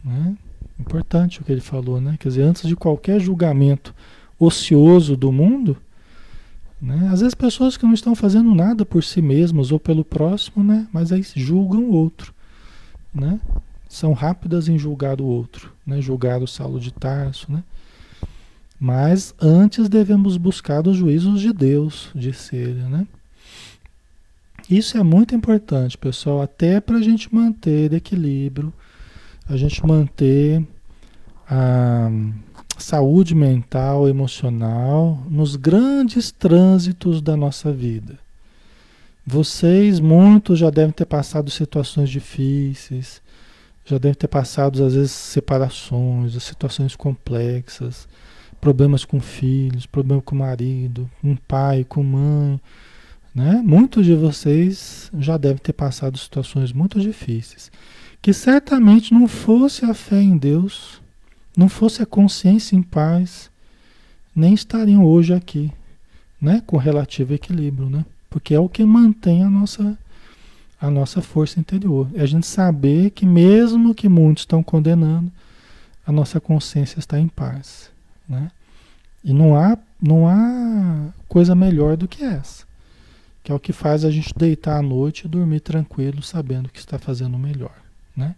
[0.04, 0.36] Né?
[0.78, 2.16] Importante o que ele falou, né?
[2.18, 3.94] Quer dizer, antes de qualquer julgamento
[4.38, 5.76] ocioso do mundo,
[6.80, 7.08] né?
[7.10, 10.86] Às vezes pessoas que não estão fazendo nada por si mesmas ou pelo próximo, né?
[10.92, 12.34] Mas aí julgam o outro,
[13.14, 13.40] né?
[13.88, 16.02] São rápidas em julgar o outro, né?
[16.02, 17.64] Julgar o Saulo de Tarso, né?
[18.78, 23.06] Mas antes devemos buscar os juízos de Deus, disse ele, né?
[24.68, 28.72] Isso é muito importante, pessoal, até para a gente manter equilíbrio,
[29.48, 30.66] a gente manter
[31.48, 32.10] a
[32.76, 38.18] saúde mental, emocional nos grandes trânsitos da nossa vida.
[39.24, 43.22] Vocês, muitos, já devem ter passado situações difíceis,
[43.84, 48.06] já devem ter passado, às vezes, separações, situações complexas
[48.60, 52.60] problemas com filhos, problema com marido, com pai, com mãe,
[53.34, 53.60] né?
[53.64, 57.70] Muitos de vocês já devem ter passado situações muito difíceis,
[58.22, 61.00] que certamente não fosse a fé em Deus,
[61.56, 63.50] não fosse a consciência em paz,
[64.34, 65.72] nem estariam hoje aqui,
[66.40, 66.62] né?
[66.66, 68.04] Com relativo equilíbrio, né?
[68.28, 69.98] Porque é o que mantém a nossa
[70.78, 72.08] a nossa força interior.
[72.14, 75.32] É a gente saber que mesmo que muitos estão condenando,
[76.06, 77.90] a nossa consciência está em paz.
[78.28, 78.50] Né?
[79.24, 82.64] E não há, não há coisa melhor do que essa,
[83.42, 86.78] que é o que faz a gente deitar à noite e dormir tranquilo, sabendo que
[86.78, 87.74] está fazendo o melhor.
[88.16, 88.34] Né?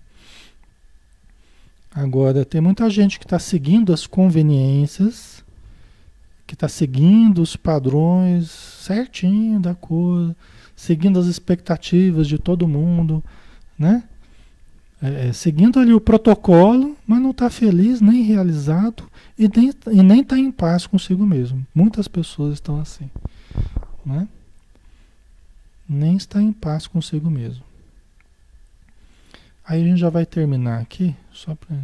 [1.94, 5.44] Agora, tem muita gente que está seguindo as conveniências,
[6.46, 10.34] que está seguindo os padrões certinho da coisa,
[10.74, 13.22] seguindo as expectativas de todo mundo,
[13.78, 14.04] né?
[15.00, 19.04] É, seguindo ali o protocolo, mas não está feliz nem realizado
[19.38, 21.64] e nem e nem está em paz consigo mesmo.
[21.72, 23.08] Muitas pessoas estão assim,
[24.04, 24.26] né?
[25.88, 27.62] Nem está em paz consigo mesmo.
[29.64, 31.76] Aí a gente já vai terminar aqui, só para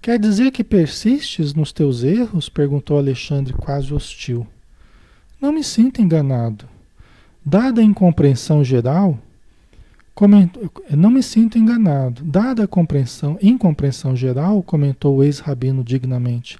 [0.00, 2.48] Quer dizer que persistes nos teus erros?
[2.48, 4.46] perguntou Alexandre quase hostil.
[5.40, 6.68] Não me sinto enganado.
[7.44, 9.18] Dada a incompreensão geral,
[10.18, 12.24] Comentou, não me sinto enganado.
[12.24, 16.58] Dada a compreensão, incompreensão geral, comentou o ex-rabino dignamente,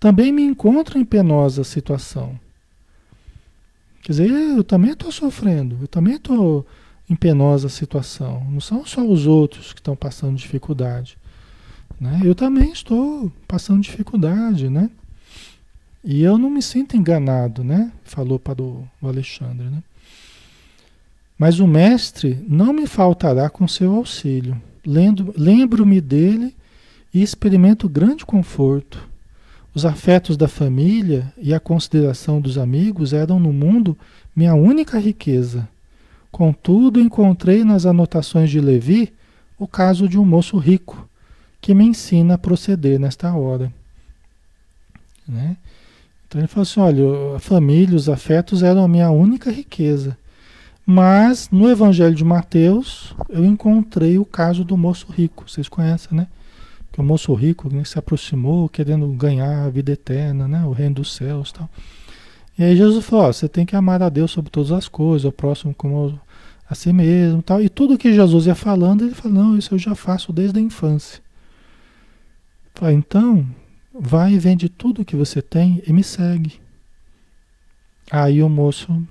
[0.00, 2.40] também me encontro em penosa situação.
[4.00, 6.66] Quer dizer, eu também estou sofrendo, eu também estou
[7.06, 8.42] em penosa situação.
[8.50, 11.18] Não são só os outros que estão passando dificuldade.
[12.00, 12.22] Né?
[12.24, 14.88] Eu também estou passando dificuldade, né?
[16.02, 17.92] E eu não me sinto enganado, né?
[18.02, 19.82] Falou para o, Alexandre, né?
[21.38, 24.60] Mas o mestre não me faltará com seu auxílio.
[24.86, 26.54] Lembro-me dele
[27.12, 29.08] e experimento grande conforto.
[29.74, 33.96] Os afetos da família e a consideração dos amigos eram no mundo
[34.34, 35.68] minha única riqueza.
[36.30, 39.12] Contudo, encontrei nas anotações de Levi
[39.58, 41.08] o caso de um moço rico
[41.60, 43.72] que me ensina a proceder nesta hora.
[45.26, 45.56] Né?
[46.26, 50.16] Então ele falou assim: olha, a família, os afetos eram a minha única riqueza.
[50.86, 55.48] Mas no Evangelho de Mateus eu encontrei o caso do moço rico.
[55.48, 56.28] Vocês conhecem, né?
[56.92, 60.64] Que o moço rico né, se aproximou querendo ganhar a vida eterna, né?
[60.64, 61.68] O reino dos céus tal.
[62.58, 65.32] E aí Jesus falou: você tem que amar a Deus sobre todas as coisas, o
[65.32, 66.20] próximo como
[66.68, 67.62] a si mesmo tal.
[67.62, 70.62] E tudo que Jesus ia falando, ele falou: não, isso eu já faço desde a
[70.62, 71.22] infância.
[72.74, 73.46] Fala, então,
[73.92, 76.60] vai e vende tudo que você tem e me segue.
[78.10, 79.02] Aí o moço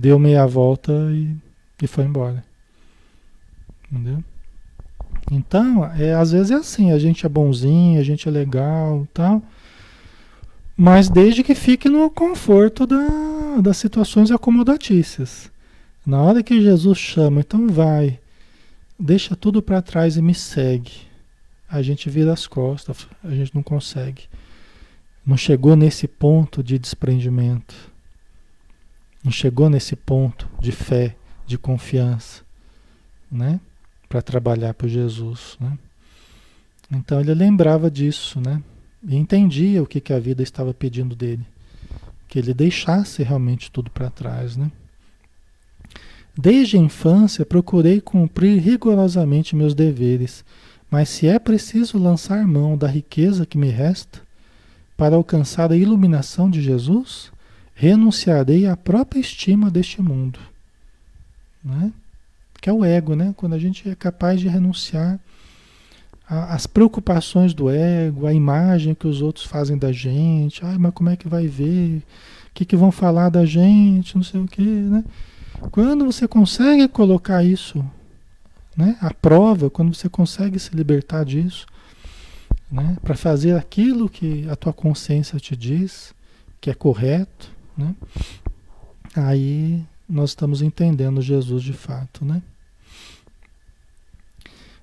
[0.00, 1.36] deu meia volta e,
[1.82, 2.42] e foi embora.
[3.90, 4.22] Entendeu?
[5.30, 9.42] Então, é, às vezes é assim, a gente é bonzinho, a gente é legal tal,
[10.76, 15.50] mas desde que fique no conforto da, das situações acomodatícias.
[16.04, 18.18] Na hora que Jesus chama, então vai,
[18.98, 21.10] deixa tudo para trás e me segue
[21.70, 24.24] a gente vira as costas, a gente não consegue.
[25.24, 27.89] Não chegou nesse ponto de desprendimento.
[29.22, 31.16] Não chegou nesse ponto de fé,
[31.46, 32.42] de confiança,
[33.30, 33.60] né?
[34.08, 35.78] Para trabalhar por Jesus, né?
[36.90, 38.62] Então ele lembrava disso, né?
[39.06, 41.46] E entendia o que, que a vida estava pedindo dele.
[42.28, 44.70] Que ele deixasse realmente tudo para trás, né?
[46.36, 50.44] Desde a infância procurei cumprir rigorosamente meus deveres
[50.90, 54.20] mas se é preciso lançar mão da riqueza que me resta
[54.96, 57.30] para alcançar a iluminação de Jesus,
[57.80, 60.38] renunciarei à própria estima deste mundo.
[61.64, 61.92] Né?
[62.60, 63.32] Que é o ego, né?
[63.36, 65.18] Quando a gente é capaz de renunciar
[66.28, 70.64] às preocupações do ego, à imagem que os outros fazem da gente.
[70.64, 71.98] Ai, mas como é que vai ver?
[71.98, 74.16] O que, que vão falar da gente?
[74.16, 75.04] Não sei o quê, né?
[75.70, 77.84] Quando você consegue colocar isso
[78.76, 78.96] né?
[79.00, 81.66] A prova, quando você consegue se libertar disso,
[82.70, 82.96] né?
[83.02, 86.14] para fazer aquilo que a tua consciência te diz
[86.60, 87.50] que é correto,
[87.80, 87.94] né?
[89.16, 92.24] aí nós estamos entendendo Jesus de fato.
[92.24, 92.42] Né?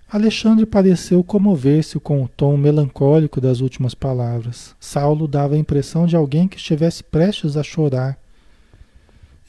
[0.10, 4.76] Alexandre pareceu comover-se com o tom melancólico das últimas palavras.
[4.80, 8.18] Saulo dava a impressão de alguém que estivesse prestes a chorar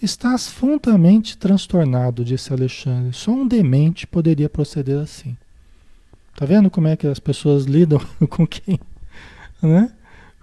[0.01, 3.13] Estás fundamente transtornado, disse Alexandre.
[3.13, 5.37] Só um demente poderia proceder assim.
[6.37, 8.01] Tá vendo como é que as pessoas lidam
[8.31, 8.79] com quem,
[9.61, 9.93] né?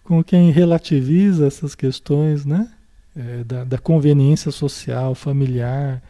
[0.03, 2.69] Com quem relativiza essas questões, né?
[3.15, 6.01] É, da, da, conveniência social, familiar,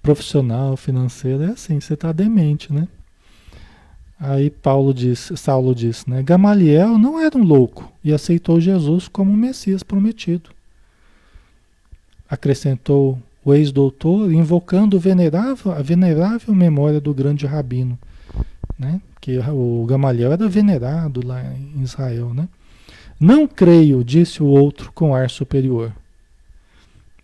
[0.00, 1.46] profissional, financeira.
[1.46, 2.86] É assim, você está demente, né?
[4.20, 6.22] Aí Paulo disse, Saulo disse, né?
[6.22, 10.50] Gamaliel não era um louco e aceitou Jesus como o Messias prometido
[12.32, 17.98] acrescentou o ex-doutor, invocando venerável, a venerável memória do grande rabino,
[18.78, 19.02] né?
[19.20, 22.32] que o Gamaliel era venerado lá em Israel.
[22.32, 22.48] Né?
[23.20, 25.92] Não creio, disse o outro com ar superior.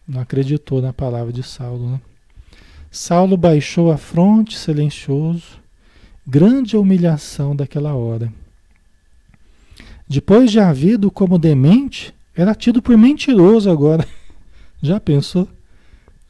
[0.09, 1.91] Não acreditou na palavra de Saulo.
[1.91, 2.01] Né?
[2.91, 5.61] Saulo baixou a fronte, silencioso.
[6.27, 8.33] Grande humilhação daquela hora.
[10.09, 14.07] Depois de havido como demente, era tido por mentiroso agora.
[14.81, 15.47] Já pensou?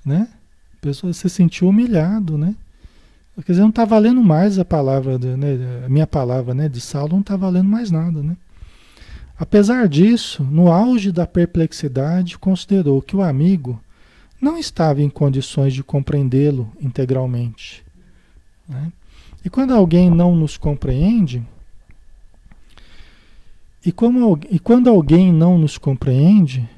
[0.04, 0.28] Né?
[0.76, 2.56] A pessoa se sentiu humilhado, né?
[3.46, 7.12] Quer dizer, não está valendo mais a palavra, né, a minha palavra né, de Saulo
[7.12, 8.36] não está valendo mais nada, né?
[9.38, 13.80] Apesar disso, no auge da perplexidade, considerou que o amigo
[14.40, 17.84] não estava em condições de compreendê-lo integralmente.
[18.68, 18.92] Né?
[19.44, 21.46] E quando alguém não nos compreende,
[23.84, 26.68] e, como, e quando alguém não nos compreende,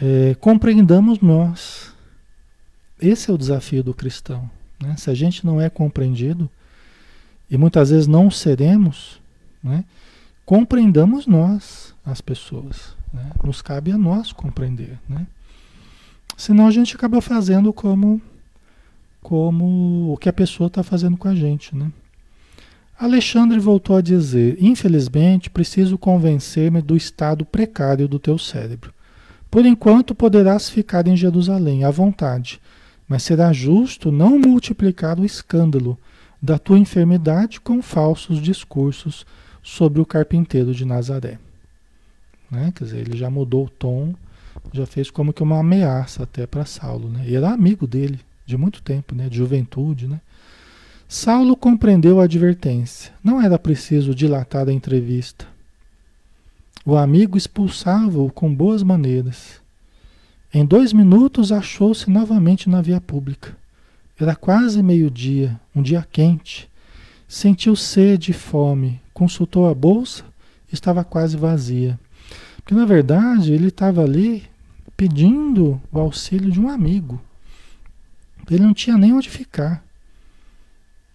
[0.00, 1.94] é, compreendamos nós.
[3.00, 4.50] Esse é o desafio do cristão.
[4.82, 4.96] Né?
[4.96, 6.50] Se a gente não é compreendido,
[7.48, 9.20] e muitas vezes não seremos,
[9.62, 9.84] né?
[10.46, 12.96] Compreendamos nós as pessoas.
[13.12, 13.32] Né?
[13.42, 14.98] Nos cabe a nós compreender.
[15.08, 15.26] Né?
[16.36, 18.22] Senão a gente acaba fazendo como,
[19.20, 21.74] como o que a pessoa está fazendo com a gente.
[21.74, 21.90] Né?
[22.98, 28.94] Alexandre voltou a dizer: Infelizmente, preciso convencer-me do estado precário do teu cérebro.
[29.50, 32.60] Por enquanto poderás ficar em Jerusalém à vontade,
[33.08, 35.98] mas será justo não multiplicar o escândalo
[36.42, 39.24] da tua enfermidade com falsos discursos
[39.66, 41.40] sobre o carpinteiro de Nazaré.
[42.48, 42.72] Né?
[42.72, 44.14] Quer dizer, ele já mudou o tom,
[44.72, 47.08] já fez como que uma ameaça até para Saulo.
[47.08, 47.24] Né?
[47.26, 49.28] E era amigo dele de muito tempo, né?
[49.28, 50.06] de juventude.
[50.06, 50.20] Né?
[51.08, 53.12] Saulo compreendeu a advertência.
[53.24, 55.48] Não era preciso dilatar a entrevista.
[56.84, 59.60] O amigo expulsava-o com boas maneiras.
[60.54, 63.56] Em dois minutos achou-se novamente na via pública.
[64.18, 66.70] Era quase meio-dia, um dia quente.
[67.28, 70.24] Sentiu sede e fome, consultou a bolsa,
[70.72, 71.98] estava quase vazia.
[72.56, 74.44] Porque na verdade ele estava ali
[74.96, 77.20] pedindo o auxílio de um amigo.
[78.50, 79.84] Ele não tinha nem onde ficar.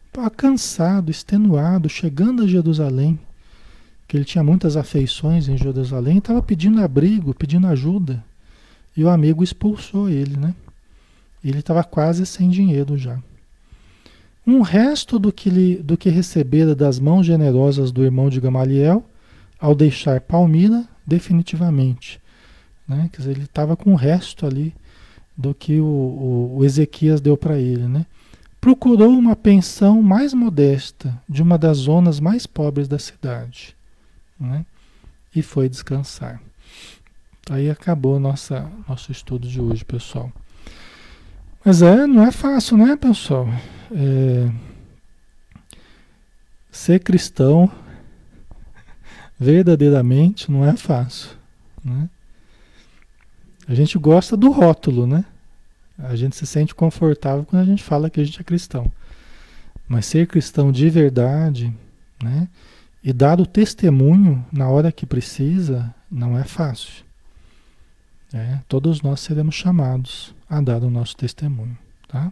[0.07, 3.17] Estava cansado, extenuado, chegando a Jerusalém,
[4.07, 8.21] que ele tinha muitas afeições em Jerusalém, estava pedindo abrigo, pedindo ajuda.
[8.95, 10.53] E o amigo expulsou ele, né?
[11.41, 13.17] Ele estava quase sem dinheiro já.
[14.45, 19.05] Um resto do que, lhe, do que recebera das mãos generosas do irmão de Gamaliel,
[19.59, 22.19] ao deixar Palmira, definitivamente.
[22.87, 23.09] Né?
[23.11, 24.73] Quer dizer, ele estava com o resto ali
[25.37, 27.87] do que o, o, o Ezequias deu para ele.
[27.87, 28.05] Né?
[28.59, 33.75] Procurou uma pensão mais modesta, de uma das zonas mais pobres da cidade.
[34.39, 34.65] Né?
[35.35, 36.41] E foi descansar.
[37.49, 40.31] Aí acabou nossa, nosso estudo de hoje, pessoal.
[41.63, 43.47] Mas é, não é fácil, né, pessoal?
[43.93, 44.51] É,
[46.71, 47.69] ser cristão
[49.37, 51.31] verdadeiramente não é fácil,
[51.83, 52.09] né?
[53.67, 55.25] A gente gosta do rótulo, né?
[55.97, 58.91] A gente se sente confortável quando a gente fala que a gente é cristão.
[59.87, 61.73] Mas ser cristão de verdade,
[62.21, 62.47] né?
[63.03, 67.03] E dar o testemunho na hora que precisa, não é fácil.
[68.33, 71.77] É, todos nós seremos chamados a dar o nosso testemunho,
[72.07, 72.31] tá?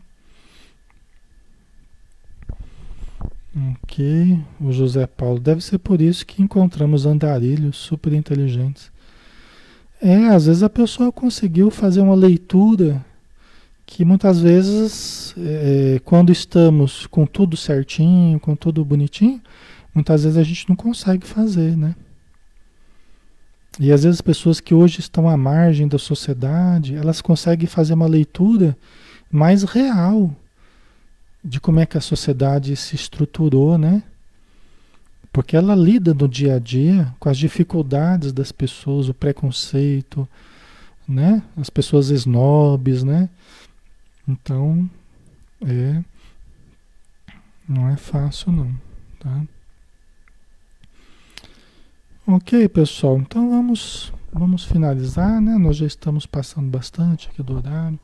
[3.84, 5.40] Ok, o José Paulo.
[5.40, 8.92] Deve ser por isso que encontramos andarilhos super inteligentes.
[10.02, 13.04] É, às vezes a pessoa conseguiu fazer uma leitura
[13.86, 19.42] que muitas vezes, é, quando estamos com tudo certinho, com tudo bonitinho,
[19.94, 21.96] muitas vezes a gente não consegue fazer, né?
[23.80, 27.94] E às vezes as pessoas que hoje estão à margem da sociedade, elas conseguem fazer
[27.94, 28.78] uma leitura
[29.32, 30.34] mais real
[31.44, 34.04] de como é que a sociedade se estruturou, né?
[35.32, 40.28] Porque ela lida no dia a dia com as dificuldades das pessoas, o preconceito,
[41.08, 41.44] né?
[41.56, 43.30] As pessoas snobs, né?
[44.28, 44.90] Então,
[45.66, 46.04] é
[47.68, 48.74] não é fácil não,
[49.20, 49.44] tá?
[52.26, 53.20] Ok, pessoal.
[53.20, 55.56] Então vamos, vamos finalizar, né?
[55.58, 58.00] Nós já estamos passando bastante aqui do horário.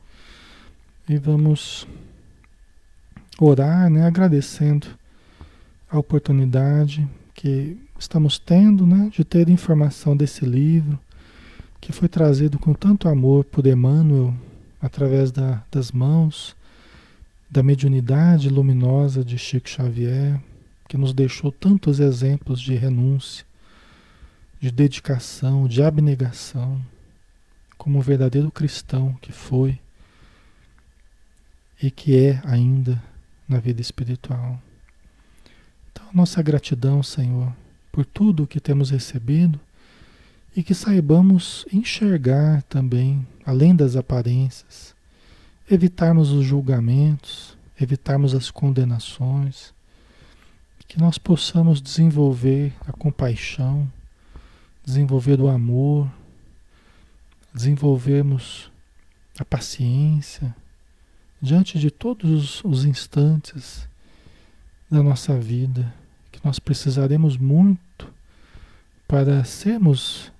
[1.08, 1.86] E vamos
[3.40, 4.06] orar, né?
[4.06, 4.86] Agradecendo
[5.90, 9.10] a oportunidade que estamos tendo, né?
[9.12, 10.98] De ter informação desse livro
[11.80, 14.34] que foi trazido com tanto amor por Emmanuel
[14.80, 16.56] através da, das mãos
[17.48, 20.40] da mediunidade luminosa de Chico Xavier,
[20.88, 23.44] que nos deixou tantos exemplos de renúncia
[24.60, 26.80] de dedicação, de abnegação,
[27.76, 29.78] como um verdadeiro cristão que foi
[31.80, 33.02] e que é ainda
[33.48, 34.60] na vida espiritual.
[35.90, 37.52] Então, nossa gratidão, Senhor,
[37.92, 39.58] por tudo o que temos recebido
[40.54, 44.94] e que saibamos enxergar também, além das aparências,
[45.70, 49.74] evitarmos os julgamentos, evitarmos as condenações,
[50.88, 53.90] que nós possamos desenvolver a compaixão,
[54.84, 56.08] desenvolver o amor,
[57.52, 58.70] desenvolvermos
[59.38, 60.54] a paciência
[61.46, 63.88] diante de todos os instantes
[64.90, 65.94] da nossa vida,
[66.32, 68.12] que nós precisaremos muito
[69.06, 70.32] para sermos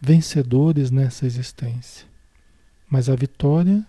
[0.00, 2.06] vencedores nessa existência.
[2.88, 3.84] Mas a vitória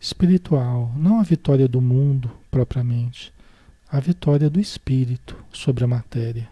[0.00, 3.32] espiritual, não a vitória do mundo propriamente,
[3.90, 6.48] a vitória do espírito sobre a matéria.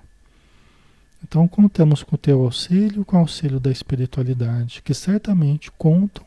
[1.23, 6.27] Então contamos com o teu auxílio, com o auxílio da espiritualidade, que certamente contam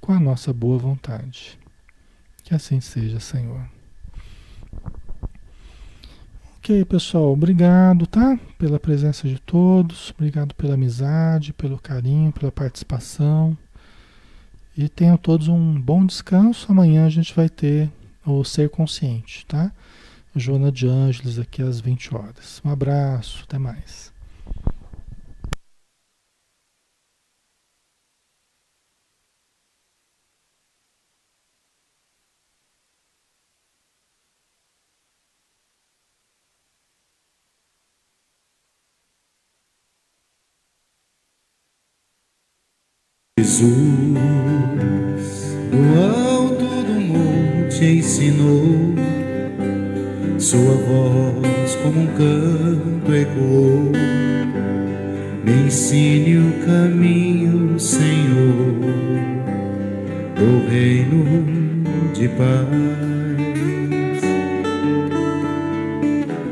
[0.00, 1.58] com a nossa boa vontade.
[2.44, 3.62] Que assim seja, Senhor.
[6.58, 8.38] Ok, pessoal, obrigado, tá?
[8.58, 13.56] Pela presença de todos, obrigado pela amizade, pelo carinho, pela participação.
[14.76, 16.70] E tenham todos um bom descanso.
[16.70, 17.90] Amanhã a gente vai ter
[18.26, 19.72] o Ser Consciente, tá?
[20.36, 22.60] Joana de Ângeles aqui às 20 horas.
[22.64, 24.13] Um abraço, até mais.
[43.64, 48.94] Jesus, do alto do monte ensinou,
[50.38, 53.92] sua voz como um canto ecoou.
[55.44, 58.74] Me ensine o caminho, Senhor,
[60.36, 61.24] do reino
[62.12, 63.04] de paz.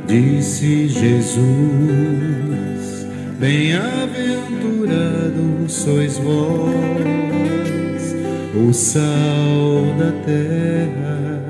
[0.06, 2.31] Disse Jesus
[3.42, 6.72] Bem-aventurados sois vós,
[8.54, 9.02] o sal
[9.98, 11.42] da terra,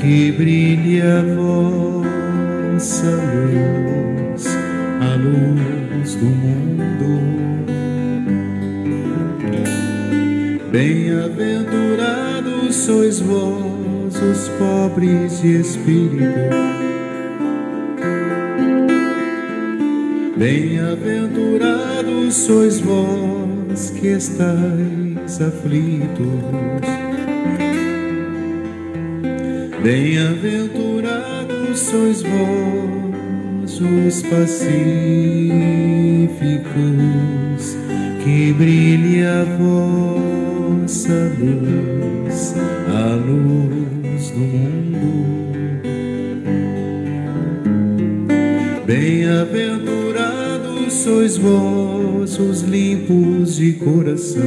[0.00, 4.46] que brilhe a vossa luz,
[5.00, 7.20] a luz do mundo.
[10.72, 16.79] Bem-aventurados sois vós, os pobres de espírito
[20.40, 26.26] Bem-aventurados sois vós que estáis aflitos.
[29.82, 34.96] Bem-aventurados sois vós os pacíficos,
[38.24, 42.54] que brilhe a vossa luz,
[42.88, 45.20] a luz do mundo.
[48.86, 49.99] Bem-aventurados
[51.00, 54.42] sois vós os limpos de coração.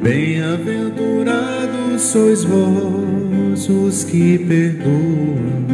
[0.00, 5.66] Bem-aventurados sois vós os que perdoam.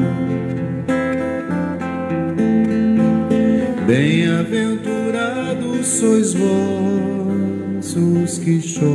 [3.86, 8.88] Bem-aventurados sois vós os que choram,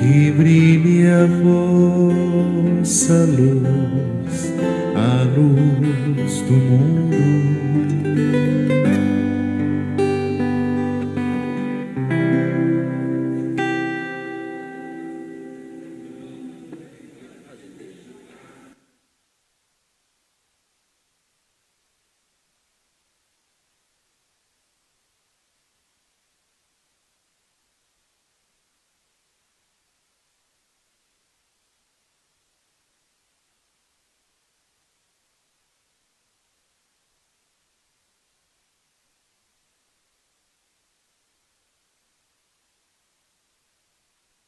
[0.00, 3.55] que brilhe a vossa luz.